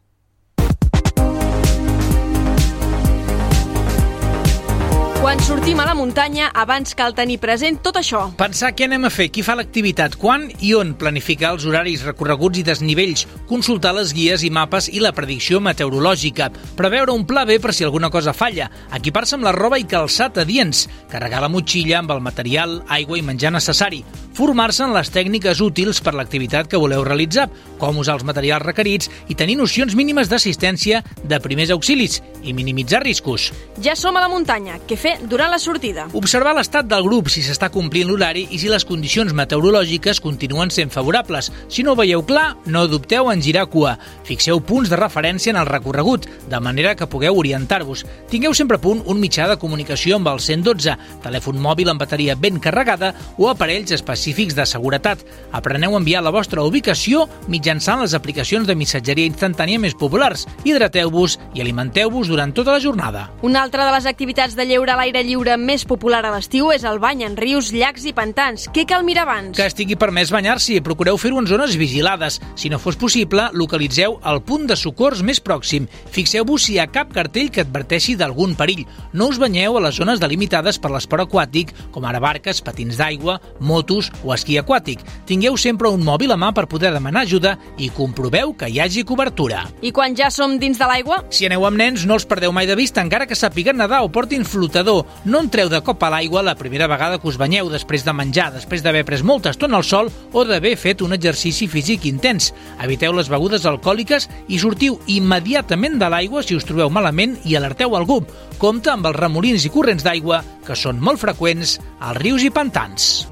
Quan 5.26 5.40
sortim 5.42 5.80
a 5.83 5.85
la 5.85 5.95
muntanya, 5.99 6.52
abans 6.54 6.95
cal 6.95 7.11
tenir 7.11 7.40
present 7.42 7.80
tot 7.83 7.97
això. 7.99 8.21
Pensar 8.38 8.68
què 8.78 8.87
anem 8.87 9.09
a 9.09 9.11
fer, 9.11 9.25
qui 9.35 9.42
fa 9.42 9.56
l'activitat, 9.59 10.14
quan 10.23 10.45
i 10.62 10.68
on, 10.78 10.92
planificar 10.95 11.49
els 11.56 11.64
horaris, 11.66 12.04
recorreguts 12.06 12.61
i 12.61 12.62
desnivells, 12.62 13.25
consultar 13.50 13.90
les 13.97 14.12
guies 14.14 14.45
i 14.47 14.52
mapes 14.54 14.87
i 14.87 15.02
la 15.02 15.11
predicció 15.16 15.59
meteorològica, 15.59 16.47
preveure 16.78 17.11
un 17.11 17.25
pla 17.26 17.42
B 17.42 17.56
per 17.59 17.75
si 17.75 17.83
alguna 17.83 18.12
cosa 18.14 18.37
falla, 18.38 18.68
equipar-se 18.95 19.35
amb 19.35 19.49
la 19.49 19.54
roba 19.56 19.80
i 19.83 19.88
calçat 19.90 20.38
adients, 20.45 20.85
carregar 21.11 21.42
la 21.42 21.50
motxilla 21.50 21.99
amb 22.04 22.14
el 22.14 22.23
material, 22.23 22.78
aigua 22.87 23.18
i 23.18 23.26
menjar 23.26 23.50
necessari, 23.50 24.04
formar-se 24.37 24.85
en 24.87 24.95
les 24.95 25.11
tècniques 25.11 25.59
útils 25.64 25.99
per 26.06 26.14
l'activitat 26.14 26.71
que 26.71 26.78
voleu 26.78 27.02
realitzar, 27.02 27.49
com 27.80 27.99
usar 27.99 28.21
els 28.21 28.28
materials 28.30 28.62
requerits 28.62 29.11
i 29.26 29.35
tenir 29.35 29.59
nocions 29.59 29.99
mínimes 29.99 30.30
d'assistència 30.30 31.02
de 31.25 31.42
primers 31.42 31.75
auxilis 31.75 32.21
i 32.47 32.54
minimitzar 32.54 33.02
riscos. 33.02 33.50
Ja 33.83 33.97
som 33.99 34.14
a 34.14 34.23
la 34.23 34.30
muntanya. 34.30 34.78
Què 34.87 34.95
fer 35.00 35.15
durant 35.25 35.50
la 35.50 35.58
sortida? 35.58 36.06
Observar 36.16 36.52
l'estat 36.56 36.87
del 36.88 37.04
grup, 37.06 37.30
si 37.32 37.42
s'està 37.44 37.70
complint 37.73 38.08
l'horari 38.08 38.46
i 38.52 38.58
si 38.61 38.68
les 38.70 38.85
condicions 38.85 39.32
meteorològiques 39.37 40.20
continuen 40.20 40.70
sent 40.75 40.92
favorables. 40.92 41.50
Si 41.73 41.85
no 41.87 41.94
ho 41.94 41.99
veieu 41.99 42.25
clar, 42.26 42.56
no 42.66 42.87
dubteu 42.90 43.30
en 43.32 43.42
girar 43.42 43.66
cua. 43.73 43.96
Fixeu 44.28 44.61
punts 44.61 44.90
de 44.92 44.99
referència 45.00 45.52
en 45.52 45.61
el 45.61 45.68
recorregut, 45.70 46.26
de 46.50 46.61
manera 46.61 46.94
que 46.94 47.08
pugueu 47.08 47.38
orientar-vos. 47.38 48.04
Tingueu 48.30 48.54
sempre 48.54 48.76
a 48.76 48.82
punt 48.82 49.02
un 49.06 49.20
mitjà 49.23 49.49
de 49.50 49.58
comunicació 49.61 50.18
amb 50.20 50.28
el 50.32 50.42
112, 50.42 50.96
telèfon 51.25 51.61
mòbil 51.62 51.92
amb 51.92 52.02
bateria 52.02 52.37
ben 52.37 52.61
carregada 52.61 53.14
o 53.38 53.49
aparells 53.50 53.94
específics 53.96 54.56
de 54.56 54.66
seguretat. 54.66 55.25
Apreneu 55.52 55.94
a 55.94 56.00
enviar 56.02 56.23
la 56.23 56.35
vostra 56.35 56.64
ubicació 56.66 57.26
mitjançant 57.49 58.02
les 58.02 58.14
aplicacions 58.14 58.66
de 58.66 58.76
missatgeria 58.76 59.30
instantània 59.30 59.80
més 59.80 59.96
populars. 59.96 60.46
Hidrateu-vos 60.64 61.38
i 61.54 61.64
alimenteu-vos 61.64 62.28
durant 62.28 62.52
tota 62.52 62.75
la 62.76 62.82
jornada. 62.82 63.28
Una 63.42 63.62
altra 63.62 63.87
de 63.87 63.94
les 63.94 64.06
activitats 64.06 64.56
de 64.56 64.66
lleure 64.66 64.92
a 64.92 64.99
l'aire 65.06 65.22
lliure 65.22 65.54
més 65.54 65.84
popular 65.86 66.25
a 66.26 66.32
l'estiu 66.34 66.72
és 66.75 66.82
el 66.88 66.96
bany 66.98 67.20
en 67.22 67.36
rius, 67.38 67.68
llacs 67.70 68.08
i 68.10 68.12
pantans. 68.16 68.64
Què 68.75 68.82
cal 68.90 69.04
mirar 69.06 69.22
abans? 69.22 69.54
Que 69.54 69.68
estigui 69.68 69.94
permès 69.94 70.32
banyar-s'hi. 70.34 70.80
Procureu 70.82 71.18
fer-ho 71.20 71.38
en 71.38 71.46
zones 71.46 71.76
vigilades. 71.78 72.40
Si 72.58 72.66
no 72.72 72.80
fos 72.82 72.98
possible, 72.98 73.44
localitzeu 73.54 74.16
el 74.26 74.40
punt 74.42 74.66
de 74.66 74.75
socors 74.75 75.22
més 75.22 75.38
pròxim. 75.38 75.86
Fixeu-vos 76.10 76.66
si 76.66 76.75
hi 76.75 76.80
ha 76.82 76.88
cap 76.90 77.12
cartell 77.14 77.52
que 77.54 77.62
adverteixi 77.62 78.16
d'algun 78.18 78.56
perill. 78.58 78.82
No 79.14 79.28
us 79.30 79.38
banyeu 79.38 79.78
a 79.78 79.84
les 79.84 80.00
zones 80.00 80.18
delimitades 80.18 80.80
per 80.82 80.90
l'esport 80.90 81.28
aquàtic, 81.28 81.70
com 81.94 82.08
ara 82.08 82.18
barques, 82.18 82.64
patins 82.66 82.98
d'aigua, 82.98 83.38
motos 83.60 84.10
o 84.25 84.34
esquí 84.34 84.58
aquàtic. 84.58 85.06
Tingueu 85.30 85.54
sempre 85.54 85.92
un 85.92 86.02
mòbil 86.02 86.34
a 86.34 86.40
mà 86.40 86.50
per 86.56 86.66
poder 86.66 86.90
demanar 86.96 87.22
ajuda 87.28 87.54
i 87.78 87.92
comproveu 87.94 88.56
que 88.58 88.72
hi 88.72 88.82
hagi 88.82 89.06
cobertura. 89.06 89.68
I 89.86 89.94
quan 89.94 90.18
ja 90.18 90.32
som 90.34 90.58
dins 90.58 90.82
de 90.82 90.90
l'aigua? 90.90 91.22
Si 91.30 91.46
aneu 91.46 91.68
amb 91.68 91.78
nens, 91.78 92.08
no 92.10 92.18
els 92.18 92.26
perdeu 92.26 92.50
mai 92.50 92.66
de 92.66 92.75
vista, 92.75 93.06
encara 93.06 93.30
que 93.30 93.38
sàpiguen 93.38 93.78
nedar 93.78 94.02
o 94.02 94.10
portin 94.10 94.42
flotador. 94.42 94.95
No 95.24 95.42
entreu 95.44 95.70
de 95.72 95.80
cop 95.84 96.02
a 96.06 96.10
l'aigua 96.12 96.44
la 96.46 96.56
primera 96.58 96.88
vegada 96.90 97.18
que 97.20 97.28
us 97.28 97.38
banyeu 97.40 97.70
després 97.72 98.04
de 98.06 98.14
menjar, 98.16 98.48
després 98.54 98.84
d'haver 98.84 99.04
pres 99.08 99.24
molta 99.26 99.52
estona 99.54 99.80
al 99.80 99.86
sol 99.86 100.10
o 100.32 100.44
d'haver 100.46 100.76
fet 100.80 101.02
un 101.04 101.16
exercici 101.16 101.68
físic 101.68 102.06
intens. 102.08 102.52
Eviteu 102.84 103.16
les 103.16 103.30
begudes 103.32 103.66
alcohòliques 103.66 104.28
i 104.48 104.60
sortiu 104.62 105.00
immediatament 105.06 106.00
de 106.00 106.10
l'aigua 106.12 106.44
si 106.46 106.56
us 106.56 106.66
trobeu 106.68 106.92
malament 106.92 107.36
i 107.44 107.56
alerteu 107.58 107.96
algú. 107.98 108.22
Compte 108.62 108.92
amb 108.92 109.10
els 109.10 109.20
remolins 109.20 109.66
i 109.66 109.72
corrents 109.74 110.06
d'aigua, 110.06 110.42
que 110.66 110.78
són 110.78 111.02
molt 111.02 111.20
freqüents 111.22 111.78
als 112.00 112.22
rius 112.22 112.46
i 112.46 112.52
pantans. 112.54 113.26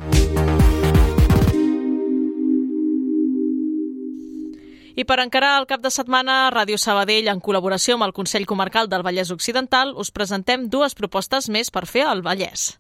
I 4.95 5.03
per 5.03 5.19
encarar 5.19 5.57
el 5.59 5.67
cap 5.67 5.83
de 5.83 5.91
setmana, 5.91 6.47
Ràdio 6.55 6.79
Sabadell, 6.79 7.27
en 7.33 7.41
col·laboració 7.43 7.97
amb 7.97 8.07
el 8.07 8.13
Consell 8.15 8.47
Comarcal 8.47 8.87
del 8.87 9.03
Vallès 9.03 9.33
Occidental, 9.35 9.91
us 9.99 10.13
presentem 10.15 10.69
dues 10.71 10.95
propostes 10.95 11.49
més 11.51 11.73
per 11.75 11.83
fer 11.91 12.05
al 12.07 12.23
Vallès. 12.23 12.77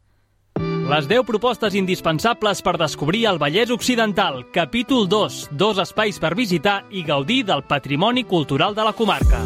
Les 0.85 1.09
10 1.11 1.25
propostes 1.27 1.75
indispensables 1.75 2.61
per 2.63 2.77
descobrir 2.79 3.25
el 3.27 3.41
Vallès 3.43 3.73
Occidental, 3.75 4.45
capítol 4.55 5.09
2, 5.09 5.39
dos 5.59 5.81
espais 5.83 6.21
per 6.23 6.37
visitar 6.39 6.85
i 6.93 7.03
gaudir 7.03 7.43
del 7.49 7.65
patrimoni 7.67 8.23
cultural 8.23 8.77
de 8.79 8.85
la 8.87 8.93
comarca. 8.95 9.43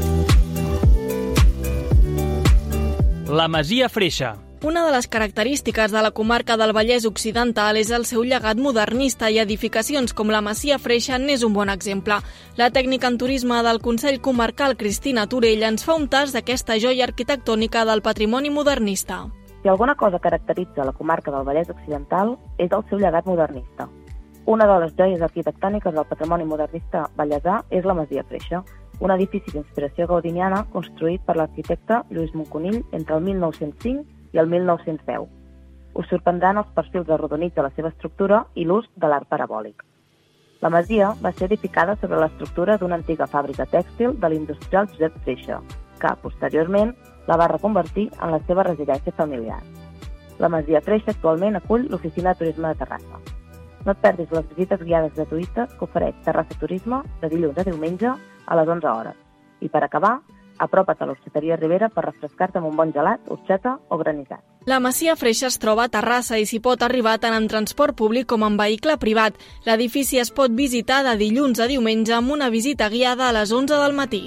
La 3.28 3.48
Masia 3.48 3.88
Freixa, 3.88 4.34
una 4.64 4.84
de 4.84 4.92
les 4.92 5.06
característiques 5.06 5.92
de 5.92 6.02
la 6.02 6.10
comarca 6.10 6.56
del 6.56 6.72
Vallès 6.72 7.04
Occidental 7.06 7.76
és 7.78 7.92
el 7.94 8.04
seu 8.08 8.24
llegat 8.26 8.58
modernista 8.58 9.28
i 9.30 9.38
edificacions 9.38 10.14
com 10.16 10.32
la 10.34 10.40
Masia 10.42 10.78
Freixa 10.82 11.18
n'és 11.18 11.44
un 11.46 11.52
bon 11.54 11.70
exemple. 11.70 12.16
La 12.56 12.70
tècnica 12.74 13.06
en 13.06 13.18
turisme 13.18 13.60
del 13.62 13.78
Consell 13.78 14.20
Comarcal 14.20 14.76
Cristina 14.76 15.28
Torell 15.28 15.62
ens 15.62 15.86
fa 15.86 15.94
un 15.94 16.08
tas 16.08 16.34
d'aquesta 16.34 16.78
joia 16.82 17.06
arquitectònica 17.06 17.84
del 17.84 18.02
patrimoni 18.02 18.50
modernista. 18.50 19.26
Si 19.62 19.68
alguna 19.68 19.94
cosa 19.94 20.18
caracteritza 20.18 20.84
la 20.84 20.92
comarca 20.92 21.30
del 21.30 21.46
Vallès 21.46 21.70
Occidental 21.70 22.36
és 22.58 22.72
el 22.72 22.82
seu 22.90 22.98
llegat 22.98 23.26
modernista. 23.26 23.88
Una 24.46 24.66
de 24.66 24.80
les 24.80 24.94
joies 24.98 25.22
arquitectòniques 25.22 25.94
del 25.94 26.06
patrimoni 26.10 26.44
modernista 26.44 27.06
vallèsà 27.16 27.62
és 27.70 27.84
la 27.84 27.94
Masia 27.94 28.24
Freixa, 28.24 28.64
un 28.98 29.10
edifici 29.14 29.52
d'inspiració 29.54 30.08
gaudiniana 30.10 30.64
construït 30.72 31.22
per 31.22 31.36
l'arquitecte 31.36 32.02
Lluís 32.10 32.34
Monconill 32.34 32.82
entre 32.90 33.18
el 33.18 33.22
1905 33.22 34.17
el 34.40 34.48
1910. 34.48 35.28
Us 35.98 36.08
sorprendran 36.12 36.58
els 36.60 36.72
perfils 36.76 37.10
arrodonits 37.10 37.56
de 37.56 37.64
la 37.64 37.72
seva 37.76 37.90
estructura 37.94 38.44
i 38.54 38.64
l'ús 38.64 38.86
de 38.96 39.08
l'art 39.10 39.28
parabòlic. 39.28 39.84
La 40.60 40.70
masia 40.74 41.12
va 41.22 41.32
ser 41.32 41.46
edificada 41.46 41.94
sobre 42.00 42.18
l'estructura 42.18 42.76
d'una 42.78 42.96
antiga 42.98 43.28
fàbrica 43.30 43.66
tèxtil 43.70 44.16
de 44.18 44.30
l'industrial 44.30 44.88
Josep 44.90 45.18
Freixa, 45.24 45.60
que, 46.02 46.14
posteriorment, 46.22 46.94
la 47.28 47.36
va 47.36 47.50
reconvertir 47.52 48.08
en 48.22 48.32
la 48.34 48.40
seva 48.46 48.64
residència 48.66 49.14
familiar. 49.14 49.60
La 50.38 50.50
masia 50.50 50.82
Freixa 50.82 51.12
actualment 51.14 51.58
acull 51.58 51.86
l'oficina 51.90 52.32
de 52.32 52.42
turisme 52.42 52.72
de 52.72 52.80
Terrassa. 52.82 53.20
No 53.84 53.94
et 53.94 54.02
perdis 54.02 54.34
les 54.34 54.46
visites 54.50 54.82
guiades 54.82 55.14
gratuïtes 55.14 55.74
que 55.78 55.86
ofereix 55.86 56.18
Terrassa 56.26 56.58
Turisme 56.60 57.02
de 57.22 57.30
dilluns 57.30 57.58
a 57.58 57.66
diumenge 57.68 58.10
a 58.10 58.58
les 58.58 58.68
11 58.74 58.90
hores. 58.90 59.16
I 59.60 59.68
per 59.68 59.84
acabar, 59.84 60.18
apropa't 60.58 61.02
a 61.02 61.08
l'Orxateria 61.08 61.56
Ribera 61.56 61.88
per 61.88 62.04
refrescar-te 62.04 62.58
amb 62.60 62.68
un 62.70 62.76
bon 62.76 62.92
gelat, 62.92 63.20
orxeta 63.32 63.78
o 63.88 63.98
granissat. 63.98 64.42
La 64.68 64.80
Masia 64.84 65.14
Freixa 65.16 65.48
es 65.48 65.58
troba 65.62 65.86
a 65.86 65.92
Terrassa 65.92 66.38
i 66.38 66.44
s'hi 66.46 66.60
pot 66.60 66.82
arribar 66.84 67.16
tant 67.22 67.36
en 67.36 67.48
transport 67.48 67.96
públic 67.96 68.28
com 68.28 68.44
en 68.44 68.58
vehicle 68.60 68.98
privat. 69.00 69.38
L'edifici 69.64 70.20
es 70.20 70.30
pot 70.34 70.52
visitar 70.52 71.02
de 71.06 71.16
dilluns 71.16 71.60
a 71.60 71.70
diumenge 71.70 72.12
amb 72.14 72.34
una 72.34 72.50
visita 72.50 72.90
guiada 72.92 73.28
a 73.28 73.32
les 73.38 73.52
11 73.52 73.80
del 73.80 73.96
matí. 73.96 74.24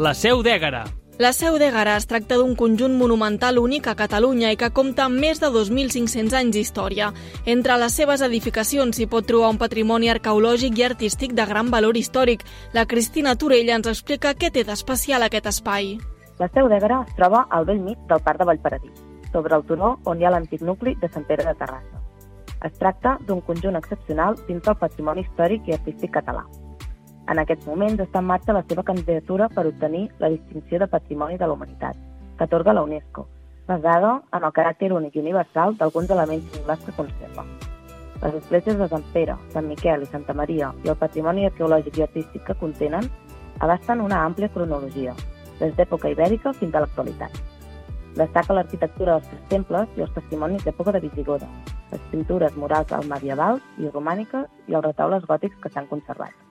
La 0.00 0.14
Seu 0.16 0.40
d'Ègara, 0.42 0.86
la 1.20 1.34
Seu 1.36 1.58
d'Ègara 1.60 1.98
es 2.00 2.06
tracta 2.08 2.38
d'un 2.40 2.54
conjunt 2.56 2.94
monumental 2.96 3.58
únic 3.60 3.90
a 3.90 3.92
Catalunya 3.94 4.54
i 4.54 4.56
que 4.56 4.70
compta 4.72 5.04
amb 5.04 5.20
més 5.20 5.36
de 5.42 5.50
2.500 5.52 6.32
anys 6.38 6.54
d'història. 6.54 7.10
Entre 7.44 7.76
les 7.82 7.92
seves 7.92 8.22
edificacions 8.24 8.96
s'hi 8.96 9.04
pot 9.04 9.28
trobar 9.28 9.50
un 9.52 9.58
patrimoni 9.60 10.08
arqueològic 10.08 10.78
i 10.80 10.86
artístic 10.86 11.34
de 11.36 11.44
gran 11.50 11.68
valor 11.74 11.98
històric. 12.00 12.46
La 12.72 12.86
Cristina 12.88 13.34
Torella 13.36 13.76
ens 13.76 13.90
explica 13.92 14.32
què 14.32 14.48
té 14.48 14.64
d'especial 14.64 15.26
aquest 15.26 15.50
espai. 15.52 15.92
La 16.40 16.48
Seu 16.54 16.72
d'Ègara 16.72 17.02
es 17.04 17.12
troba 17.20 17.44
al 17.50 17.68
vell 17.68 17.84
mig 17.84 18.00
del 18.08 18.24
Parc 18.24 18.40
de 18.40 18.48
Vallparadís, 18.48 19.04
sobre 19.28 19.60
el 19.60 19.68
turó 19.68 19.98
on 20.08 20.16
hi 20.16 20.24
ha 20.24 20.32
l'antic 20.32 20.64
nucli 20.64 20.96
de 21.04 21.12
Sant 21.12 21.28
Pere 21.28 21.44
de 21.44 21.52
Terrassa. 21.60 22.00
Es 22.64 22.80
tracta 22.80 23.18
d'un 23.28 23.44
conjunt 23.44 23.76
excepcional 23.76 24.40
dins 24.48 24.64
del 24.64 24.80
patrimoni 24.88 25.28
històric 25.28 25.68
i 25.68 25.76
artístic 25.76 26.16
català. 26.16 26.48
En 27.30 27.38
aquests 27.38 27.66
moments 27.70 28.00
està 28.02 28.18
en 28.18 28.26
marxa 28.26 28.54
la 28.56 28.64
seva 28.66 28.82
candidatura 28.86 29.46
per 29.54 29.62
obtenir 29.68 30.08
la 30.18 30.32
distinció 30.32 30.80
de 30.82 30.88
Patrimoni 30.90 31.36
de 31.38 31.46
la 31.46 31.54
Humanitat, 31.54 31.98
que 32.38 32.46
atorga 32.46 32.74
la 32.74 32.82
UNESCO, 32.82 33.26
basada 33.68 34.16
en 34.34 34.46
el 34.48 34.54
caràcter 34.56 34.88
únic 34.96 35.14
i 35.14 35.22
universal 35.22 35.76
d'alguns 35.78 36.10
elements 36.10 36.48
singulars 36.50 36.82
que 36.88 36.96
conserva. 36.96 37.44
Les 38.24 38.34
esglésies 38.40 38.80
de 38.82 38.88
Sant 38.90 39.06
Pere, 39.14 39.38
Sant 39.54 39.70
Miquel 39.70 40.02
i 40.02 40.10
Santa 40.10 40.34
Maria 40.34 40.72
i 40.82 40.90
el 40.90 40.98
patrimoni 41.04 41.46
arqueològic 41.46 42.00
i 42.00 42.06
artístic 42.08 42.44
que 42.48 42.58
contenen 42.64 43.06
abasten 43.60 44.02
una 44.02 44.24
àmplia 44.26 44.50
cronologia, 44.50 45.14
des 45.62 45.78
d'època 45.78 46.10
ibèrica 46.10 46.52
fins 46.58 46.74
a 46.74 46.82
l'actualitat. 46.82 47.40
Destaca 48.18 48.58
l'arquitectura 48.58 49.20
dels 49.20 49.30
tres 49.30 49.48
temples 49.54 49.96
i 49.96 50.02
els 50.02 50.14
testimonis 50.18 50.66
d'època 50.66 50.98
de 50.98 51.06
Visigoda, 51.06 51.46
les 51.94 52.06
pintures 52.10 52.58
murals 52.58 52.90
medievals 53.06 53.62
i 53.78 53.86
romàniques 53.86 54.50
i 54.66 54.74
els 54.74 54.88
retaules 54.90 55.30
gòtics 55.30 55.62
que 55.62 55.70
s'han 55.70 55.86
conservat. 55.86 56.49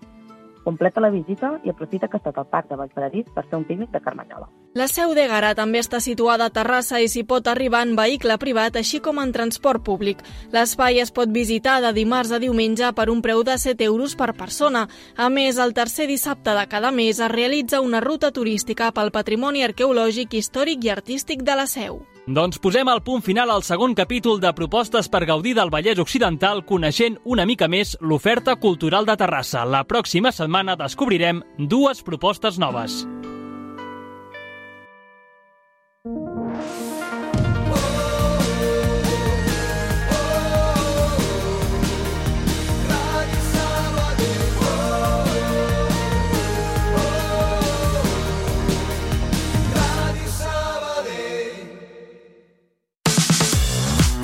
Completa 0.69 1.01
la 1.01 1.09
visita 1.09 1.55
i 1.65 1.71
aprofita 1.71 2.07
que 2.07 2.19
ha 2.19 2.19
estat 2.19 2.35
al 2.37 2.45
Parc 2.45 2.67
de 2.69 2.75
Vallparadís 2.77 3.31
per 3.33 3.41
fer 3.49 3.57
un 3.57 3.63
pícnic 3.65 3.89
de 3.89 4.01
Carmanyola. 4.05 4.45
La 4.77 4.85
seu 4.85 5.15
d'Egara 5.17 5.55
també 5.57 5.79
està 5.81 5.97
situada 5.97 6.45
a 6.45 6.53
Terrassa 6.53 6.99
i 7.01 7.07
s'hi 7.09 7.23
pot 7.31 7.49
arribar 7.49 7.81
en 7.87 7.95
vehicle 7.97 8.37
privat, 8.37 8.77
així 8.77 8.99
com 9.01 9.17
en 9.17 9.33
transport 9.33 9.81
públic. 9.87 10.21
L'espai 10.53 11.01
es 11.01 11.09
pot 11.09 11.33
visitar 11.33 11.79
de 11.81 11.89
dimarts 11.97 12.35
a 12.37 12.41
diumenge 12.43 12.93
per 12.93 13.07
un 13.09 13.25
preu 13.25 13.41
de 13.41 13.57
7 13.57 13.89
euros 13.89 14.13
per 14.19 14.35
persona. 14.37 14.85
A 15.17 15.31
més, 15.33 15.57
el 15.57 15.73
tercer 15.73 16.05
dissabte 16.05 16.53
de 16.53 16.67
cada 16.69 16.93
mes 16.93 17.17
es 17.17 17.33
realitza 17.33 17.81
una 17.81 18.05
ruta 18.05 18.29
turística 18.29 18.93
pel 18.93 19.09
patrimoni 19.09 19.65
arqueològic, 19.65 20.37
històric 20.37 20.85
i 20.85 20.93
artístic 20.99 21.41
de 21.41 21.57
la 21.57 21.65
seu. 21.65 22.03
Doncs 22.29 22.59
posem 22.61 22.85
el 22.91 22.99
punt 23.01 23.23
final 23.25 23.49
al 23.49 23.63
segon 23.65 23.95
capítol 23.97 24.37
de 24.37 24.51
propostes 24.53 25.07
per 25.09 25.23
gaudir 25.25 25.55
del 25.57 25.71
Vallès 25.73 25.97
Occidental 25.97 26.61
coneixent 26.61 27.17
una 27.25 27.45
mica 27.49 27.65
més 27.65 27.95
l'oferta 28.05 28.53
cultural 28.61 29.09
de 29.09 29.15
Terrassa. 29.17 29.65
La 29.65 29.81
pròxima 29.81 30.29
setmana 30.29 30.77
descobrirem 30.77 31.41
dues 31.57 32.05
propostes 32.05 32.61
noves. 32.61 33.01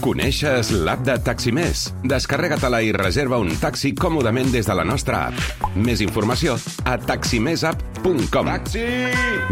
Coneixes 0.05 0.69
l'app 0.85 1.01
de 1.01 1.15
Taximés? 1.25 1.87
Descarrega-te-la 2.05 2.83
i 2.85 2.91
reserva 2.93 3.39
un 3.41 3.55
taxi 3.57 3.89
còmodament 3.97 4.51
des 4.53 4.69
de 4.69 4.75
la 4.77 4.85
nostra 4.85 5.23
app. 5.31 5.63
Més 5.81 6.03
informació 6.05 6.59
a 6.85 6.93
taximesapp.com. 7.01 8.51
Taxi! 8.51 8.85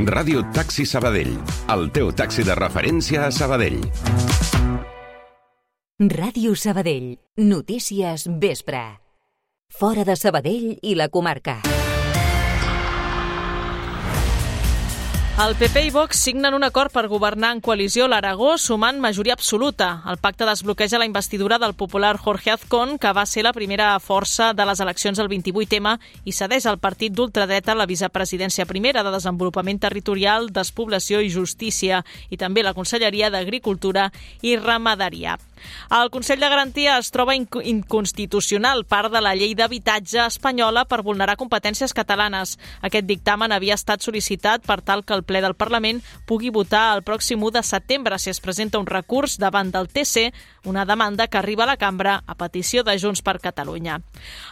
Ràdio 0.05 0.45
Taxi 0.53 0.85
Sabadell, 0.85 1.33
el 1.73 1.89
teu 1.97 2.13
taxi 2.13 2.45
de 2.45 2.53
referència 2.61 3.25
a 3.25 3.33
Sabadell. 3.33 3.81
Ràdio 6.13 6.53
Sabadell. 6.53 7.15
Notícies 7.41 8.29
vespre. 8.37 8.83
Fora 9.73 10.05
de 10.05 10.13
Sabadell 10.21 10.75
i 10.83 10.93
la 10.93 11.09
comarca. 11.09 11.63
El 15.33 15.55
PP 15.57 15.81
i 15.87 15.89
Vox 15.89 16.19
signen 16.21 16.53
un 16.53 16.63
acord 16.63 16.93
per 16.93 17.07
governar 17.09 17.49
en 17.55 17.59
coalició 17.65 18.05
l'Aragó 18.05 18.51
sumant 18.61 18.99
majoria 19.01 19.33
absoluta. 19.33 20.03
El 20.05 20.19
pacte 20.21 20.45
desbloqueja 20.45 20.99
la 21.01 21.07
investidura 21.09 21.57
del 21.57 21.73
popular 21.73 22.19
Jorge 22.21 22.51
Azcón, 22.53 22.99
que 23.01 23.11
va 23.17 23.25
ser 23.25 23.41
la 23.43 23.51
primera 23.51 23.87
força 23.99 24.51
de 24.53 24.67
les 24.69 24.79
eleccions 24.79 25.17
del 25.17 25.31
28M 25.31 25.95
i 26.29 26.35
cedeix 26.37 26.67
al 26.69 26.77
partit 26.77 27.15
d'ultradreta 27.17 27.73
la 27.73 27.89
vicepresidència 27.89 28.67
primera 28.69 29.01
de 29.01 29.15
Desenvolupament 29.15 29.81
Territorial, 29.81 30.51
Despoblació 30.53 31.23
i 31.25 31.33
Justícia 31.33 32.03
i 32.29 32.37
també 32.37 32.61
la 32.61 32.75
Conselleria 32.77 33.31
d'Agricultura 33.33 34.11
i 34.43 34.53
Ramaderia. 34.61 35.39
El 35.89 36.09
Consell 36.11 36.41
de 36.43 36.49
Garantia 36.51 36.97
es 36.99 37.09
troba 37.13 37.35
inc 37.37 37.55
inconstitucional 37.63 38.83
part 38.85 39.11
de 39.13 39.21
la 39.23 39.33
llei 39.37 39.53
d'habitatge 39.55 40.25
espanyola 40.25 40.83
per 40.85 41.03
vulnerar 41.07 41.37
competències 41.39 41.93
catalanes. 41.95 42.57
Aquest 42.81 43.07
dictamen 43.07 43.51
havia 43.55 43.77
estat 43.79 44.03
sol·licitat 44.03 44.67
per 44.67 44.81
tal 44.81 45.03
que 45.03 45.15
el 45.15 45.22
ple 45.23 45.41
del 45.43 45.55
Parlament 45.55 46.01
pugui 46.29 46.51
votar 46.53 46.93
el 46.95 47.03
pròxim 47.03 47.41
1 47.43 47.57
de 47.57 47.63
setembre 47.63 48.19
si 48.19 48.29
es 48.29 48.41
presenta 48.43 48.79
un 48.79 48.87
recurs 48.87 49.37
davant 49.39 49.71
del 49.71 49.89
TC, 49.89 50.31
una 50.65 50.85
demanda 50.85 51.27
que 51.27 51.37
arriba 51.37 51.63
a 51.63 51.71
la 51.73 51.77
cambra 51.77 52.21
a 52.27 52.35
petició 52.35 52.83
de 52.83 52.97
Junts 52.99 53.21
per 53.21 53.39
Catalunya. 53.39 53.99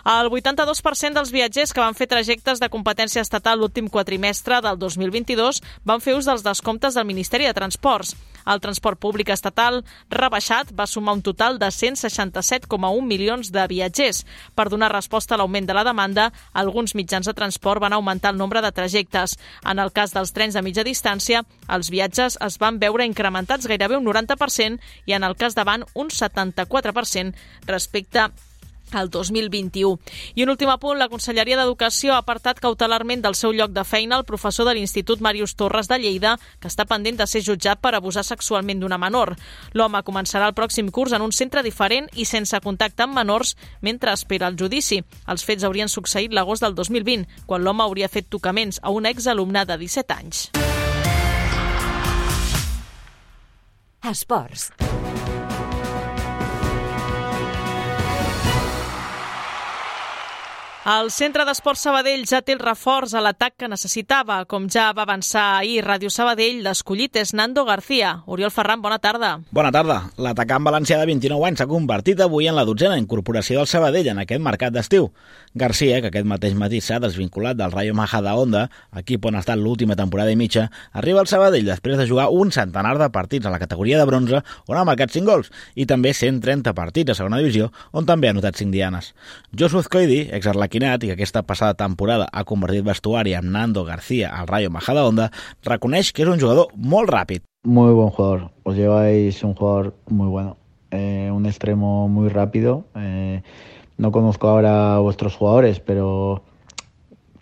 El 0.05 0.31
82% 0.31 1.13
dels 1.19 1.31
viatgers 1.31 1.73
que 1.73 1.83
van 1.83 1.95
fer 1.95 2.07
trajectes 2.07 2.59
de 2.59 2.69
competència 2.69 3.21
estatal 3.21 3.59
l'últim 3.59 3.87
quatrimestre 3.89 4.61
del 4.61 4.79
2022 4.79 5.61
van 5.85 6.01
fer 6.01 6.15
ús 6.17 6.27
dels 6.27 6.43
descomptes 6.43 6.95
del 6.95 7.09
Ministeri 7.09 7.47
de 7.47 7.53
Transports. 7.53 8.15
El 8.45 8.61
transport 8.61 8.99
públic 8.99 9.29
estatal 9.33 9.81
rebaixat 10.09 10.71
va 10.77 10.87
sumar 10.87 11.15
un 11.17 11.23
total 11.25 11.59
de 11.59 11.67
167,1 11.67 13.05
milions 13.05 13.51
de 13.51 13.65
viatgers. 13.67 14.23
Per 14.55 14.67
donar 14.69 14.91
resposta 14.93 15.35
a 15.35 15.41
l'augment 15.41 15.67
de 15.67 15.75
la 15.77 15.85
demanda, 15.87 16.31
alguns 16.53 16.95
mitjans 16.95 17.27
de 17.27 17.35
transport 17.37 17.81
van 17.81 17.93
augmentar 17.93 18.31
el 18.33 18.37
nombre 18.37 18.61
de 18.61 18.71
trajectes. 18.71 19.37
En 19.65 19.79
el 19.79 19.91
cas 19.91 20.13
dels 20.13 20.33
trens 20.33 20.53
de 20.53 20.61
mitja 20.65 20.85
distància, 20.87 21.43
els 21.69 21.89
viatges 21.89 22.37
es 22.41 22.59
van 22.61 22.79
veure 22.79 23.05
incrementats 23.05 23.67
gairebé 23.67 23.97
un 23.97 24.07
90% 24.07 24.79
i 25.05 25.17
en 25.17 25.23
el 25.23 25.35
cas 25.35 25.55
d'avant 25.55 25.85
un 25.93 26.09
74% 26.09 27.35
respecte 27.67 28.29
al 28.91 29.09
2021. 29.09 29.99
I 30.35 30.43
un 30.43 30.51
últim 30.53 30.69
apunt, 30.69 30.99
la 30.99 31.09
Conselleria 31.09 31.57
d'Educació 31.59 32.13
ha 32.15 32.21
apartat 32.21 32.59
cautelarment 32.63 33.21
del 33.23 33.35
seu 33.35 33.53
lloc 33.55 33.71
de 33.71 33.83
feina 33.83 34.17
el 34.17 34.25
professor 34.25 34.67
de 34.67 34.75
l'Institut 34.77 35.21
Màrius 35.21 35.55
Torres 35.55 35.89
de 35.91 35.99
Lleida, 35.99 36.37
que 36.59 36.69
està 36.71 36.85
pendent 36.85 37.19
de 37.19 37.27
ser 37.27 37.43
jutjat 37.45 37.81
per 37.81 37.95
abusar 37.95 38.23
sexualment 38.27 38.81
d'una 38.81 38.99
menor. 39.01 39.35
L'home 39.73 40.03
començarà 40.07 40.49
el 40.49 40.57
pròxim 40.57 40.91
curs 40.91 41.13
en 41.13 41.21
un 41.21 41.31
centre 41.31 41.63
diferent 41.63 42.09
i 42.15 42.25
sense 42.25 42.59
contacte 42.63 43.03
amb 43.03 43.15
menors 43.15 43.55
mentre 43.81 44.13
espera 44.13 44.47
el 44.51 44.59
judici. 44.59 45.01
Els 45.27 45.45
fets 45.45 45.63
haurien 45.63 45.89
succeït 45.89 46.33
l'agost 46.33 46.63
del 46.65 46.75
2020, 46.75 47.27
quan 47.45 47.63
l'home 47.63 47.83
hauria 47.83 48.11
fet 48.11 48.29
tocaments 48.29 48.79
a 48.81 48.91
un 48.91 49.05
exalumne 49.05 49.65
de 49.65 49.77
17 49.77 50.19
anys. 50.19 50.49
Esports. 54.01 54.71
El 60.81 61.11
Centre 61.13 61.43
d'Esport 61.45 61.77
Sabadell 61.77 62.23
ja 62.25 62.39
té 62.41 62.55
el 62.55 62.61
reforç 62.63 63.11
a 63.13 63.21
l'atac 63.21 63.53
que 63.61 63.67
necessitava. 63.69 64.39
Com 64.49 64.63
ja 64.65 64.87
va 64.97 65.03
avançar 65.05 65.59
ahir 65.59 65.83
Ràdio 65.85 66.09
Sabadell, 66.09 66.63
l'escollit 66.65 67.19
és 67.21 67.35
Nando 67.37 67.67
García. 67.67 68.15
Oriol 68.25 68.49
Ferran, 68.49 68.81
bona 68.81 68.97
tarda. 68.97 69.29
Bona 69.53 69.69
tarda. 69.69 69.99
L'atacant 70.17 70.65
valencià 70.65 70.97
de 70.97 71.05
29 71.05 71.45
anys 71.51 71.61
s'ha 71.61 71.67
convertit 71.69 72.23
avui 72.25 72.49
en 72.49 72.57
la 72.57 72.65
dotzena 72.65 72.97
incorporació 72.97 73.59
del 73.59 73.69
Sabadell 73.69 74.09
en 74.09 74.23
aquest 74.23 74.41
mercat 74.41 74.73
d'estiu. 74.73 75.11
García, 75.53 75.99
que 76.01 76.09
aquest 76.09 76.25
mateix 76.25 76.55
matí 76.57 76.81
s'ha 76.81 76.97
desvinculat 77.03 77.59
del 77.59 77.75
Rayo 77.75 77.93
Majadahonda, 77.93 78.63
equip 78.97 79.29
on 79.29 79.37
ha 79.37 79.45
estat 79.45 79.61
l'última 79.61 79.95
temporada 79.99 80.33
i 80.33 80.39
mitja, 80.39 80.71
arriba 80.97 81.21
al 81.21 81.29
Sabadell 81.29 81.69
després 81.69 82.01
de 82.01 82.07
jugar 82.09 82.31
un 82.33 82.49
centenar 82.55 82.95
de 82.97 83.11
partits 83.13 83.45
a 83.45 83.53
la 83.53 83.59
categoria 83.61 83.99
de 83.99 84.09
bronze, 84.09 84.41
on 84.65 84.81
ha 84.81 84.87
marcat 84.87 85.13
5 85.13 85.29
gols, 85.29 85.53
i 85.75 85.85
també 85.85 86.15
130 86.15 86.73
partits 86.73 87.13
a 87.13 87.19
segona 87.21 87.37
divisió, 87.37 87.69
on 87.91 88.09
també 88.09 88.31
ha 88.31 88.33
anotat 88.33 88.57
5 88.57 88.73
dianes. 88.73 89.13
Josu 89.53 89.83
Azcoidi, 89.83 90.23
exarlequinat 90.71 91.03
i 91.03 91.07
que 91.07 91.13
aquesta 91.13 91.43
passada 91.43 91.73
temporada 91.75 92.27
ha 92.31 92.43
convertit 92.45 92.85
vestuari 92.85 93.33
amb 93.35 93.51
Nando 93.51 93.83
García 93.83 94.29
al 94.31 94.47
Rayo 94.47 94.69
Majadahonda, 94.71 95.31
reconeix 95.65 96.11
que 96.13 96.23
és 96.23 96.29
un 96.29 96.39
jugador 96.39 96.71
molt 96.75 97.09
ràpid. 97.09 97.41
Muy 97.65 97.93
buen 97.93 98.09
jugador, 98.09 98.51
os 98.63 98.75
lleváis 98.75 99.43
un 99.43 99.53
jugador 99.53 99.93
muy 100.09 100.27
bueno, 100.27 100.57
eh, 100.91 101.29
un 101.31 101.45
extremo 101.45 102.07
muy 102.07 102.29
rápido, 102.29 102.85
eh, 102.95 103.41
No 103.97 104.11
conozco 104.11 104.47
ahora 104.47 104.95
a 104.95 104.99
vuestros 104.99 105.35
jugadores, 105.35 105.79
pero 105.79 106.41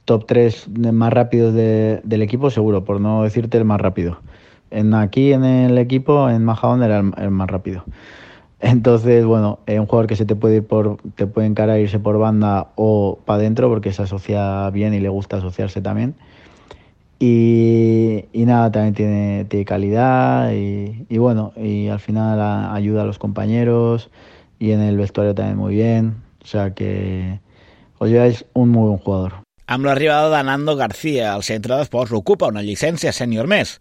top 0.04 0.26
3 0.26 0.68
más 0.92 1.14
rápidos 1.14 1.54
de, 1.54 2.02
del 2.04 2.22
equipo 2.22 2.50
seguro, 2.50 2.84
por 2.84 3.00
no 3.00 3.24
decirte 3.24 3.58
el 3.58 3.64
más 3.64 3.80
rápido. 3.80 4.20
En, 4.70 4.94
aquí 4.94 5.32
en 5.32 5.46
el 5.46 5.78
equipo, 5.78 6.30
en 6.30 6.44
Majadahonda 6.44 6.88
era 6.88 7.00
el, 7.00 7.14
el, 7.18 7.32
más 7.32 7.50
rápido. 7.50 7.86
Entonces, 8.62 9.26
bueno, 9.26 9.60
es 9.66 9.80
un 9.80 9.86
jugador 9.86 10.08
que 10.08 10.16
se 10.16 10.26
te 10.26 10.36
puede 10.36 10.58
ir 10.58 10.68
por, 10.68 10.98
te 11.16 11.28
puede 11.28 11.48
encarar 11.48 11.80
irse 11.80 12.00
por 12.00 12.18
banda 12.18 12.72
o 12.76 13.20
para 13.26 13.40
adentro 13.40 13.70
porque 13.70 13.94
se 13.94 14.04
asocia 14.04 14.70
bien 14.72 14.94
y 14.94 15.00
le 15.00 15.10
gusta 15.10 15.38
asociarse 15.38 15.82
también. 15.82 16.16
Y, 17.20 18.26
nada, 18.34 18.72
también 18.72 18.94
tiene, 19.48 19.66
calidad 19.66 20.52
y, 20.54 21.18
bueno, 21.18 21.52
y 21.58 21.88
al 21.88 22.00
final 22.00 22.40
ayuda 22.72 23.02
a 23.02 23.06
los 23.06 23.20
compañeros 23.20 24.10
y 24.58 24.72
en 24.72 24.82
el 24.82 24.98
vestuario 24.98 25.36
también 25.36 25.58
muy 25.58 25.76
bien. 25.76 26.16
O 26.42 26.48
sea 26.48 26.74
que 26.74 27.40
Olivia 28.00 28.26
és 28.32 28.46
un 28.56 28.72
molt 28.72 28.94
bon 28.94 28.98
jugador. 29.04 29.49
Amb 29.70 29.86
l'arribada 29.86 30.32
de 30.34 30.38
Nando 30.48 30.74
García, 30.76 31.36
el 31.38 31.44
centre 31.46 31.76
d'esports 31.78 32.16
ocupa 32.18 32.48
una 32.50 32.64
llicència 32.66 33.12
sènior 33.14 33.46
més. 33.46 33.76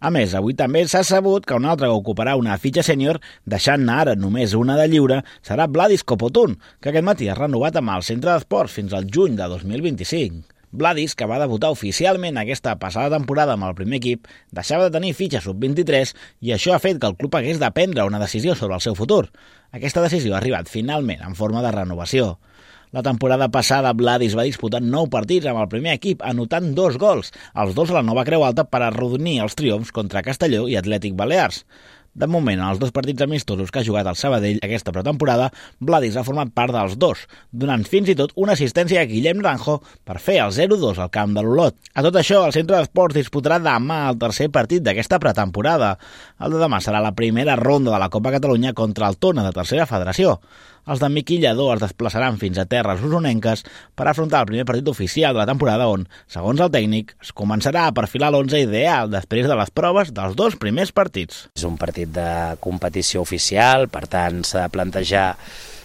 A 0.00 0.08
més, 0.08 0.32
avui 0.38 0.54
també 0.56 0.80
s'ha 0.88 1.02
sabut 1.04 1.44
que 1.44 1.58
un 1.58 1.66
altre 1.68 1.90
que 1.90 1.98
ocuparà 1.98 2.32
una 2.40 2.56
fitxa 2.62 2.80
sènior, 2.86 3.18
deixant-ne 3.44 3.92
ara 3.92 4.14
només 4.16 4.54
una 4.56 4.78
de 4.78 4.86
lliure, 4.88 5.18
serà 5.44 5.66
Vladis 5.68 6.00
Copotun, 6.08 6.54
que 6.80 6.88
aquest 6.88 7.04
matí 7.04 7.28
ha 7.28 7.36
renovat 7.36 7.76
amb 7.76 7.92
el 7.92 8.06
centre 8.08 8.32
d'esports 8.32 8.72
fins 8.78 8.96
al 8.96 9.04
juny 9.04 9.36
de 9.36 9.50
2025. 9.52 10.40
Vladis, 10.72 11.12
que 11.12 11.28
va 11.28 11.42
debutar 11.42 11.74
oficialment 11.76 12.40
aquesta 12.40 12.78
passada 12.80 13.12
temporada 13.18 13.58
amb 13.58 13.68
el 13.68 13.76
primer 13.76 14.00
equip, 14.00 14.24
deixava 14.48 14.88
de 14.88 14.96
tenir 14.96 15.12
fitxa 15.12 15.44
sub-23 15.44 16.14
i 16.40 16.56
això 16.56 16.72
ha 16.72 16.80
fet 16.80 16.96
que 16.96 17.12
el 17.12 17.20
club 17.20 17.36
hagués 17.36 17.60
de 17.60 17.72
prendre 17.76 18.08
una 18.08 18.22
decisió 18.24 18.56
sobre 18.56 18.80
el 18.80 18.86
seu 18.88 18.96
futur. 18.96 19.26
Aquesta 19.76 20.08
decisió 20.08 20.32
ha 20.32 20.40
arribat 20.40 20.72
finalment 20.72 21.20
en 21.20 21.36
forma 21.36 21.60
de 21.60 21.76
renovació. 21.76 22.38
La 22.94 23.02
temporada 23.02 23.48
passada, 23.50 23.90
Vladis 23.98 24.36
va 24.38 24.44
disputar 24.46 24.78
nou 24.78 25.08
partits 25.10 25.48
amb 25.50 25.58
el 25.58 25.66
primer 25.72 25.96
equip, 25.96 26.20
anotant 26.22 26.68
dos 26.76 26.94
gols, 27.02 27.32
els 27.58 27.72
dos 27.74 27.90
a 27.90 27.96
la 27.96 28.04
nova 28.06 28.22
Creu 28.28 28.44
Alta 28.46 28.62
per 28.70 28.84
arrodonir 28.86 29.40
els 29.42 29.56
triomfs 29.58 29.90
contra 29.96 30.22
Castelló 30.22 30.68
i 30.70 30.76
Atlètic 30.78 31.16
Balears. 31.18 31.64
De 32.14 32.28
moment, 32.30 32.60
en 32.60 32.68
els 32.68 32.78
dos 32.78 32.92
partits 32.94 33.24
amistosos 33.24 33.72
que 33.74 33.80
ha 33.80 33.86
jugat 33.88 34.06
el 34.06 34.14
Sabadell 34.14 34.60
aquesta 34.62 34.92
pretemporada, 34.94 35.48
Vladis 35.82 36.14
ha 36.14 36.22
format 36.22 36.52
part 36.54 36.70
dels 36.70 36.94
dos, 37.02 37.24
donant 37.50 37.82
fins 37.82 38.12
i 38.12 38.14
tot 38.20 38.30
una 38.38 38.54
assistència 38.54 39.02
a 39.02 39.08
Guillem 39.10 39.42
Ranjo 39.42 39.80
per 40.06 40.20
fer 40.22 40.36
el 40.44 40.54
0-2 40.54 41.00
al 41.02 41.10
camp 41.10 41.34
de 41.34 41.42
l'Olot. 41.42 41.74
A 41.98 42.04
tot 42.06 42.20
això, 42.20 42.44
el 42.46 42.54
Centre 42.54 42.78
d'Esports 42.78 43.18
disputarà 43.18 43.58
demà 43.58 44.04
el 44.12 44.20
tercer 44.22 44.46
partit 44.54 44.86
d'aquesta 44.86 45.18
pretemporada. 45.18 45.96
El 46.38 46.54
de 46.54 46.62
demà 46.62 46.78
serà 46.78 47.02
la 47.02 47.16
primera 47.18 47.58
ronda 47.58 47.90
de 47.90 47.98
la 48.04 48.10
Copa 48.14 48.36
Catalunya 48.38 48.76
contra 48.78 49.10
el 49.10 49.18
Tona 49.18 49.42
de 49.42 49.50
Tercera 49.58 49.90
Federació 49.90 50.38
els 50.86 51.00
de 51.00 51.10
Miqui 51.12 51.38
Lledó 51.42 51.70
es 51.74 51.82
desplaçaran 51.82 52.38
fins 52.40 52.60
a 52.60 52.66
terres 52.70 53.02
usonenques 53.04 53.64
per 53.96 54.08
afrontar 54.08 54.44
el 54.44 54.50
primer 54.52 54.66
partit 54.68 54.88
oficial 54.92 55.34
de 55.34 55.42
la 55.42 55.48
temporada 55.48 55.88
on, 55.90 56.06
segons 56.30 56.60
el 56.60 56.72
tècnic, 56.74 57.14
es 57.24 57.34
començarà 57.36 57.86
a 57.88 57.94
perfilar 57.96 58.32
l'11 58.32 58.64
ideal 58.66 59.12
després 59.12 59.48
de 59.48 59.58
les 59.58 59.72
proves 59.74 60.12
dels 60.14 60.36
dos 60.36 60.58
primers 60.60 60.92
partits. 60.92 61.46
És 61.56 61.68
un 61.68 61.78
partit 61.80 62.10
de 62.12 62.28
competició 62.64 63.24
oficial, 63.24 63.88
per 63.88 64.06
tant 64.10 64.42
s'ha 64.44 64.66
de 64.66 64.74
plantejar 64.74 65.28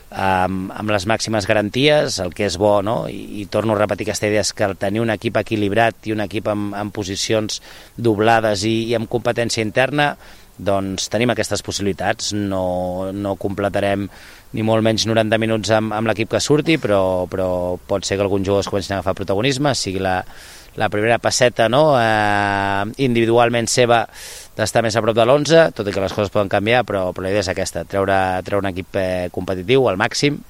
amb, 0.09 0.71
amb 0.73 0.91
les 0.91 1.05
màximes 1.09 1.47
garanties, 1.47 2.19
el 2.23 2.33
que 2.33 2.47
és 2.49 2.57
bo, 2.57 2.79
no? 2.85 3.03
I, 3.09 3.43
i 3.43 3.45
torno 3.51 3.75
a 3.75 3.79
repetir 3.79 4.07
aquesta 4.07 4.29
idea, 4.29 4.43
és 4.43 4.53
que 4.53 4.71
tenir 4.79 5.03
un 5.03 5.13
equip 5.13 5.37
equilibrat 5.41 6.09
i 6.09 6.15
un 6.15 6.23
equip 6.25 6.49
amb, 6.49 6.73
amb 6.77 6.93
posicions 6.95 7.61
doblades 7.95 8.65
i, 8.67 8.75
i 8.89 8.97
amb 8.97 9.09
competència 9.09 9.65
interna, 9.65 10.15
doncs 10.59 11.07
tenim 11.11 11.31
aquestes 11.31 11.63
possibilitats, 11.63 12.33
no, 12.35 13.09
no 13.15 13.35
completarem 13.39 14.07
ni 14.53 14.65
molt 14.65 14.83
menys 14.83 15.05
90 15.07 15.39
minuts 15.41 15.71
amb, 15.73 15.93
amb 15.95 16.09
l'equip 16.09 16.33
que 16.33 16.41
surti, 16.43 16.77
però, 16.81 17.25
però 17.31 17.77
pot 17.87 18.05
ser 18.05 18.17
que 18.17 18.25
alguns 18.25 18.47
jugadors 18.47 18.69
comencin 18.69 18.95
a 18.95 18.99
agafar 18.99 19.15
protagonisme, 19.21 19.71
sigui 19.77 20.01
la, 20.03 20.17
la 20.75 20.89
primera 20.89 21.19
passeta 21.21 21.69
no? 21.69 21.93
eh, 21.99 22.83
individualment 23.05 23.69
seva 23.69 24.03
d'estar 24.57 24.83
més 24.83 24.97
a 24.97 25.03
prop 25.05 25.15
de 25.15 25.25
l'11, 25.25 25.69
tot 25.77 25.87
i 25.87 25.95
que 25.95 26.03
les 26.03 26.15
coses 26.15 26.33
poden 26.33 26.51
canviar, 26.51 26.83
però, 26.87 27.09
però 27.13 27.27
la 27.27 27.33
idea 27.33 27.45
és 27.45 27.51
aquesta, 27.53 27.85
treure, 27.87 28.19
treure 28.43 28.65
un 28.65 28.73
equip 28.73 28.99
eh, 28.99 29.29
competitiu 29.31 29.87
al 29.87 30.01
màxim 30.01 30.41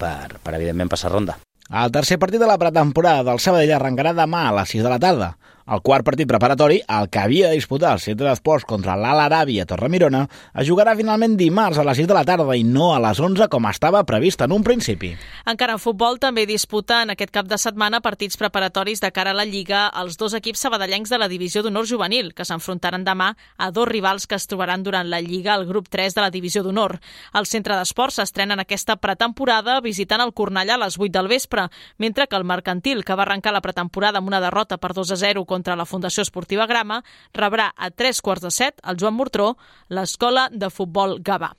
per, 0.00 0.40
per 0.42 0.56
evidentment 0.58 0.90
passar 0.90 1.12
ronda. 1.12 1.38
El 1.72 1.92
tercer 1.94 2.18
partit 2.20 2.42
de 2.42 2.48
la 2.48 2.58
pretemporada 2.60 3.22
del 3.30 3.40
Sabadell 3.40 3.76
arrencarà 3.78 4.12
demà 4.16 4.48
a 4.48 4.56
les 4.58 4.74
6 4.74 4.82
de 4.84 4.90
la 4.92 4.98
tarda. 5.00 5.30
El 5.66 5.80
quart 5.80 6.02
partit 6.04 6.26
preparatori, 6.26 6.80
el 6.90 7.08
que 7.08 7.20
havia 7.20 7.48
de 7.48 7.54
disputar 7.54 7.92
el 7.94 8.00
centre 8.02 8.26
d'esports 8.26 8.66
contra 8.66 8.96
l'Al 8.98 9.20
Arabi 9.22 9.60
a 9.62 9.66
Torremirona, 9.68 10.24
es 10.58 10.66
jugarà 10.66 10.96
finalment 10.98 11.36
dimarts 11.38 11.78
a 11.78 11.84
les 11.86 12.00
6 12.02 12.08
de 12.10 12.16
la 12.16 12.24
tarda 12.26 12.56
i 12.58 12.64
no 12.66 12.90
a 12.94 12.98
les 13.04 13.20
11 13.22 13.46
com 13.52 13.68
estava 13.70 14.02
previst 14.08 14.42
en 14.42 14.52
un 14.56 14.64
principi. 14.66 15.12
Encara 15.46 15.76
en 15.76 15.82
futbol 15.82 16.18
també 16.18 16.46
disputa 16.50 17.02
en 17.04 17.14
aquest 17.14 17.30
cap 17.30 17.46
de 17.46 17.58
setmana 17.62 18.00
partits 18.02 18.40
preparatoris 18.40 19.00
de 19.04 19.12
cara 19.14 19.30
a 19.30 19.38
la 19.38 19.46
Lliga 19.46 19.84
els 20.02 20.18
dos 20.18 20.34
equips 20.34 20.64
sabadellencs 20.66 21.12
de 21.12 21.20
la 21.22 21.30
divisió 21.30 21.62
d'honor 21.62 21.86
juvenil, 21.86 22.32
que 22.34 22.46
s'enfrontaran 22.48 23.06
demà 23.06 23.32
a 23.56 23.70
dos 23.70 23.86
rivals 23.86 24.26
que 24.26 24.34
es 24.34 24.48
trobaran 24.50 24.82
durant 24.82 25.06
la 25.06 25.22
Lliga 25.22 25.54
al 25.54 25.66
grup 25.66 25.86
3 25.88 26.18
de 26.18 26.26
la 26.26 26.32
divisió 26.34 26.64
d'honor. 26.66 26.98
El 27.38 27.46
centre 27.46 27.78
d'esports 27.78 28.18
s'estrena 28.18 28.58
en 28.58 28.64
aquesta 28.64 28.96
pretemporada 28.98 29.78
visitant 29.80 30.26
el 30.26 30.34
Cornellà 30.34 30.74
a 30.74 30.84
les 30.84 30.98
8 30.98 31.12
del 31.14 31.30
vespre, 31.30 31.68
mentre 31.98 32.26
que 32.26 32.36
el 32.36 32.44
Mercantil, 32.44 33.04
que 33.04 33.14
va 33.14 33.22
arrencar 33.22 33.54
la 33.54 33.62
pretemporada 33.62 34.18
amb 34.18 34.28
una 34.28 34.42
derrota 34.42 34.78
per 34.82 34.92
2 34.92 35.14
a 35.14 35.16
0 35.22 35.46
contra 35.52 35.76
la 35.76 35.88
Fundació 35.88 36.24
Esportiva 36.24 36.66
Grama, 36.70 37.02
rebrà 37.36 37.68
a 37.76 37.92
tres 37.92 38.24
quarts 38.24 38.48
de 38.48 38.54
set 38.54 38.80
al 38.82 38.96
Joan 39.00 39.18
Mortró 39.18 39.52
l'Escola 39.92 40.48
de 40.48 40.72
Futbol 40.72 41.18
Gavà. 41.20 41.52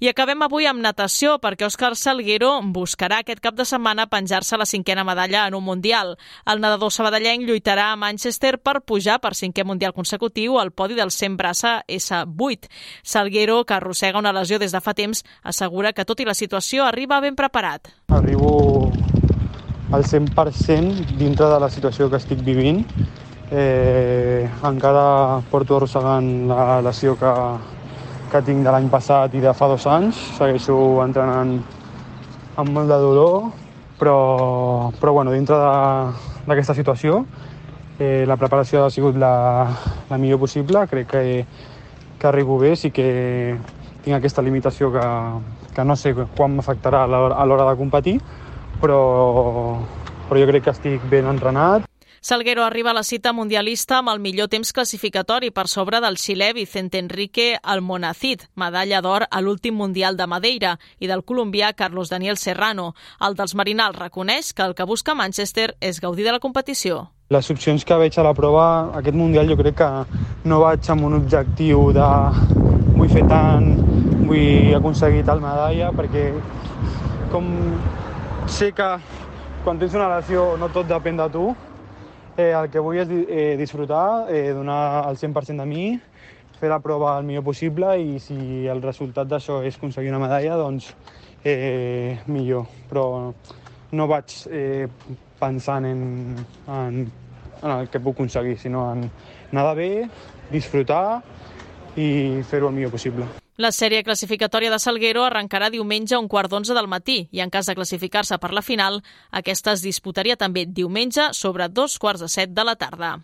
I 0.00 0.08
acabem 0.10 0.42
avui 0.44 0.66
amb 0.68 0.82
natació 0.82 1.36
perquè 1.42 1.66
Òscar 1.66 1.92
Salguero 1.98 2.54
buscarà 2.74 3.20
aquest 3.22 3.42
cap 3.44 3.56
de 3.58 3.66
setmana 3.68 4.08
penjar-se 4.12 4.58
la 4.58 4.66
cinquena 4.68 5.04
medalla 5.04 5.46
en 5.46 5.56
un 5.58 5.64
Mundial. 5.64 6.16
El 6.48 6.62
nedador 6.64 6.92
sabadellenc 6.92 7.46
lluitarà 7.48 7.90
a 7.92 7.98
Manchester 8.00 8.56
per 8.58 8.80
pujar 8.86 9.20
per 9.22 9.34
cinquè 9.38 9.64
Mundial 9.68 9.94
consecutiu 9.96 10.58
al 10.58 10.72
podi 10.72 10.98
del 10.98 11.12
100 11.14 11.38
braça 11.38 11.74
S8. 11.86 12.68
Salguero, 13.02 13.62
que 13.64 13.74
arrossega 13.74 14.18
una 14.18 14.32
lesió 14.32 14.58
des 14.58 14.72
de 14.72 14.80
fa 14.80 14.94
temps, 14.94 15.24
assegura 15.42 15.92
que 15.92 16.06
tot 16.08 16.20
i 16.20 16.28
la 16.28 16.34
situació 16.34 16.84
arriba 16.84 17.20
ben 17.20 17.36
preparat. 17.38 17.92
Arribo 18.08 18.90
al 19.92 20.04
100% 20.04 21.16
dintre 21.20 21.46
de 21.46 21.60
la 21.60 21.68
situació 21.70 22.08
que 22.10 22.16
estic 22.16 22.40
vivint 22.44 22.86
Eh, 23.52 24.48
encara 24.64 25.42
porto 25.50 25.76
arrossegant 25.76 26.48
la 26.48 26.80
lesió 26.80 27.18
que, 27.20 27.32
que 28.32 28.40
tinc 28.46 28.64
de 28.64 28.72
l'any 28.72 28.88
passat 28.88 29.34
i 29.36 29.42
de 29.44 29.52
fa 29.52 29.68
dos 29.68 29.84
anys. 29.92 30.16
Segueixo 30.38 30.76
entrenant 31.04 31.58
amb 32.56 32.72
molt 32.72 32.88
de 32.88 32.98
dolor, 33.02 33.50
però, 34.00 34.16
però 34.96 35.12
bueno, 35.18 35.36
dintre 35.36 35.58
d'aquesta 36.48 36.72
situació 36.78 37.26
eh, 37.98 38.24
la 38.26 38.38
preparació 38.40 38.86
ha 38.86 38.90
sigut 38.90 39.20
la, 39.20 39.68
la 40.08 40.18
millor 40.18 40.40
possible. 40.40 40.86
Crec 40.88 41.12
que, 41.12 41.44
que 42.18 42.30
arribo 42.32 42.56
bé, 42.58 42.72
sí 42.76 42.90
que 42.90 43.56
tinc 44.02 44.16
aquesta 44.16 44.42
limitació 44.42 44.90
que, 44.96 45.06
que 45.76 45.84
no 45.84 46.00
sé 46.00 46.16
quan 46.16 46.56
m'afectarà 46.56 47.04
a 47.04 47.46
l'hora 47.46 47.68
de 47.68 47.78
competir, 47.78 48.18
però, 48.80 49.02
però 50.28 50.40
jo 50.40 50.48
crec 50.50 50.70
que 50.70 50.78
estic 50.78 51.10
ben 51.12 51.28
entrenat. 51.28 51.91
Salguero 52.24 52.62
arriba 52.62 52.92
a 52.92 52.94
la 52.94 53.02
cita 53.02 53.32
mundialista 53.32 53.96
amb 53.98 54.12
el 54.12 54.20
millor 54.22 54.46
temps 54.46 54.70
classificatori 54.70 55.48
per 55.50 55.64
sobre 55.66 55.98
del 55.98 56.14
xilè 56.14 56.52
Vicente 56.54 57.00
Enrique 57.02 57.56
Almonacid, 57.60 58.44
medalla 58.54 59.00
d'or 59.02 59.24
a 59.26 59.40
l'últim 59.42 59.74
Mundial 59.74 60.14
de 60.14 60.28
Madeira, 60.30 60.76
i 61.02 61.08
del 61.10 61.24
colombià 61.26 61.72
Carlos 61.74 62.12
Daniel 62.14 62.38
Serrano. 62.38 62.92
El 63.18 63.34
dels 63.34 63.56
Marinals 63.58 63.98
reconeix 63.98 64.52
que 64.54 64.62
el 64.62 64.76
que 64.78 64.86
busca 64.86 65.16
Manchester 65.18 65.74
és 65.80 65.98
gaudir 65.98 66.22
de 66.22 66.36
la 66.36 66.38
competició. 66.38 67.08
Les 67.34 67.50
opcions 67.50 67.82
que 67.82 67.98
veig 67.98 68.14
a 68.14 68.26
la 68.28 68.36
prova, 68.38 68.68
aquest 69.00 69.18
Mundial 69.18 69.50
jo 69.50 69.58
crec 69.58 69.80
que 69.82 69.90
no 70.46 70.60
vaig 70.62 70.92
amb 70.94 71.10
un 71.10 71.18
objectiu 71.18 71.88
de 71.90 72.06
vull 73.00 73.10
fer 73.10 73.26
tant, 73.26 73.66
vull 74.30 74.78
aconseguir 74.78 75.26
tal 75.26 75.42
medalla, 75.42 75.90
perquè 75.90 76.30
com 77.34 77.50
sé 78.46 78.70
que 78.70 78.94
quan 79.66 79.82
tens 79.82 79.98
una 79.98 80.10
lesió 80.14 80.52
no 80.54 80.70
tot 80.70 80.86
depèn 80.86 81.18
de 81.18 81.30
tu, 81.34 81.50
Eh, 82.36 82.52
el 82.56 82.70
que 82.72 82.80
vull 82.80 82.96
és 82.96 83.10
eh, 83.12 83.56
disfrutar, 83.60 84.30
eh, 84.32 84.52
donar 84.56 85.04
el 85.10 85.18
100% 85.20 85.60
de 85.60 85.66
mi, 85.68 85.86
fer 86.56 86.70
la 86.70 86.78
prova 86.80 87.18
el 87.18 87.26
millor 87.28 87.44
possible 87.44 87.90
i 88.00 88.20
si 88.24 88.64
el 88.72 88.80
resultat 88.80 89.28
d'això 89.28 89.58
és 89.66 89.76
aconseguir 89.76 90.12
una 90.14 90.22
medalla, 90.22 90.56
doncs 90.56 90.92
eh, 91.44 92.16
millor. 92.32 92.64
Però 92.88 93.04
no 93.92 94.06
vaig 94.08 94.32
eh, 94.48 94.86
pensant 95.40 95.90
en, 95.90 96.02
en, 96.72 97.02
en 97.60 97.74
el 97.74 97.90
que 97.92 98.00
puc 98.00 98.16
aconseguir, 98.16 98.56
sinó 98.62 98.86
en 98.94 99.04
anar 99.52 99.74
bé, 99.76 99.90
disfrutar 100.48 101.20
i 101.96 102.42
fer-ho 102.48 102.68
el 102.68 102.76
millor 102.76 102.92
possible. 102.94 103.26
La 103.60 103.68
sèrie 103.70 104.02
classificatòria 104.02 104.72
de 104.72 104.78
Salguero 104.80 105.26
arrencarà 105.26 105.68
diumenge 105.70 106.16
a 106.16 106.20
un 106.22 106.28
quart 106.28 106.50
d'onze 106.50 106.72
del 106.74 106.88
matí 106.88 107.26
i 107.30 107.42
en 107.44 107.50
cas 107.52 107.68
de 107.68 107.76
classificar-se 107.76 108.38
per 108.40 108.52
la 108.56 108.62
final, 108.64 109.02
aquesta 109.30 109.76
es 109.76 109.84
disputaria 109.84 110.38
també 110.40 110.64
diumenge 110.66 111.28
sobre 111.36 111.68
dos 111.68 111.98
quarts 111.98 112.24
de 112.24 112.30
set 112.32 112.56
de 112.56 112.64
la 112.64 112.76
tarda. 112.80 113.18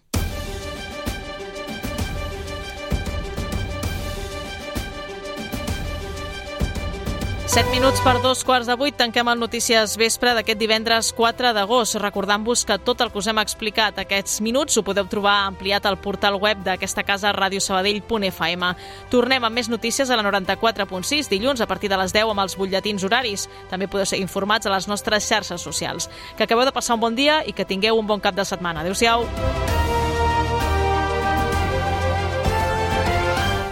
7 7.48 7.70
minuts 7.70 8.02
per 8.04 8.20
dos 8.20 8.42
quarts 8.44 8.66
de 8.68 8.74
vuit 8.76 8.92
tanquem 8.92 9.28
el 9.32 9.38
Notícies 9.40 9.94
Vespre 9.96 10.34
d'aquest 10.36 10.58
divendres 10.60 11.14
4 11.16 11.54
d'agost, 11.56 11.96
recordant-vos 11.96 12.66
que 12.68 12.76
tot 12.84 13.00
el 13.00 13.08
que 13.08 13.16
us 13.22 13.28
hem 13.30 13.38
explicat 13.40 13.96
aquests 14.02 14.42
minuts 14.44 14.76
ho 14.76 14.82
podeu 14.84 15.06
trobar 15.08 15.46
ampliat 15.46 15.86
al 15.88 15.96
portal 15.96 16.36
web 16.36 16.60
d'aquesta 16.66 17.06
casa 17.08 17.32
radiosabadell.fm. 17.32 18.68
Tornem 19.08 19.46
amb 19.48 19.56
més 19.56 19.70
notícies 19.72 20.10
a 20.12 20.18
la 20.20 20.26
94.6 20.28 21.30
dilluns 21.32 21.62
a 21.64 21.66
partir 21.66 21.88
de 21.88 21.96
les 21.96 22.12
10 22.12 22.34
amb 22.34 22.44
els 22.44 22.56
butlletins 22.60 23.06
horaris. 23.08 23.46
També 23.70 23.88
podeu 23.88 24.04
ser 24.04 24.20
informats 24.20 24.68
a 24.68 24.74
les 24.74 24.84
nostres 24.84 25.24
xarxes 25.24 25.64
socials. 25.64 26.10
Que 26.36 26.44
acabeu 26.44 26.68
de 26.68 26.74
passar 26.76 26.98
un 26.98 27.06
bon 27.06 27.16
dia 27.16 27.40
i 27.48 27.56
que 27.56 27.64
tingueu 27.64 27.96
un 27.96 28.06
bon 28.06 28.20
cap 28.20 28.36
de 28.36 28.44
setmana. 28.44 28.84
Adéu-siau. 28.84 29.24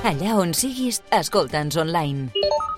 Allà 0.07 0.41
on 0.41 0.57
siguis, 0.57 1.03
escolta'ns 1.13 1.77
online 1.77 2.33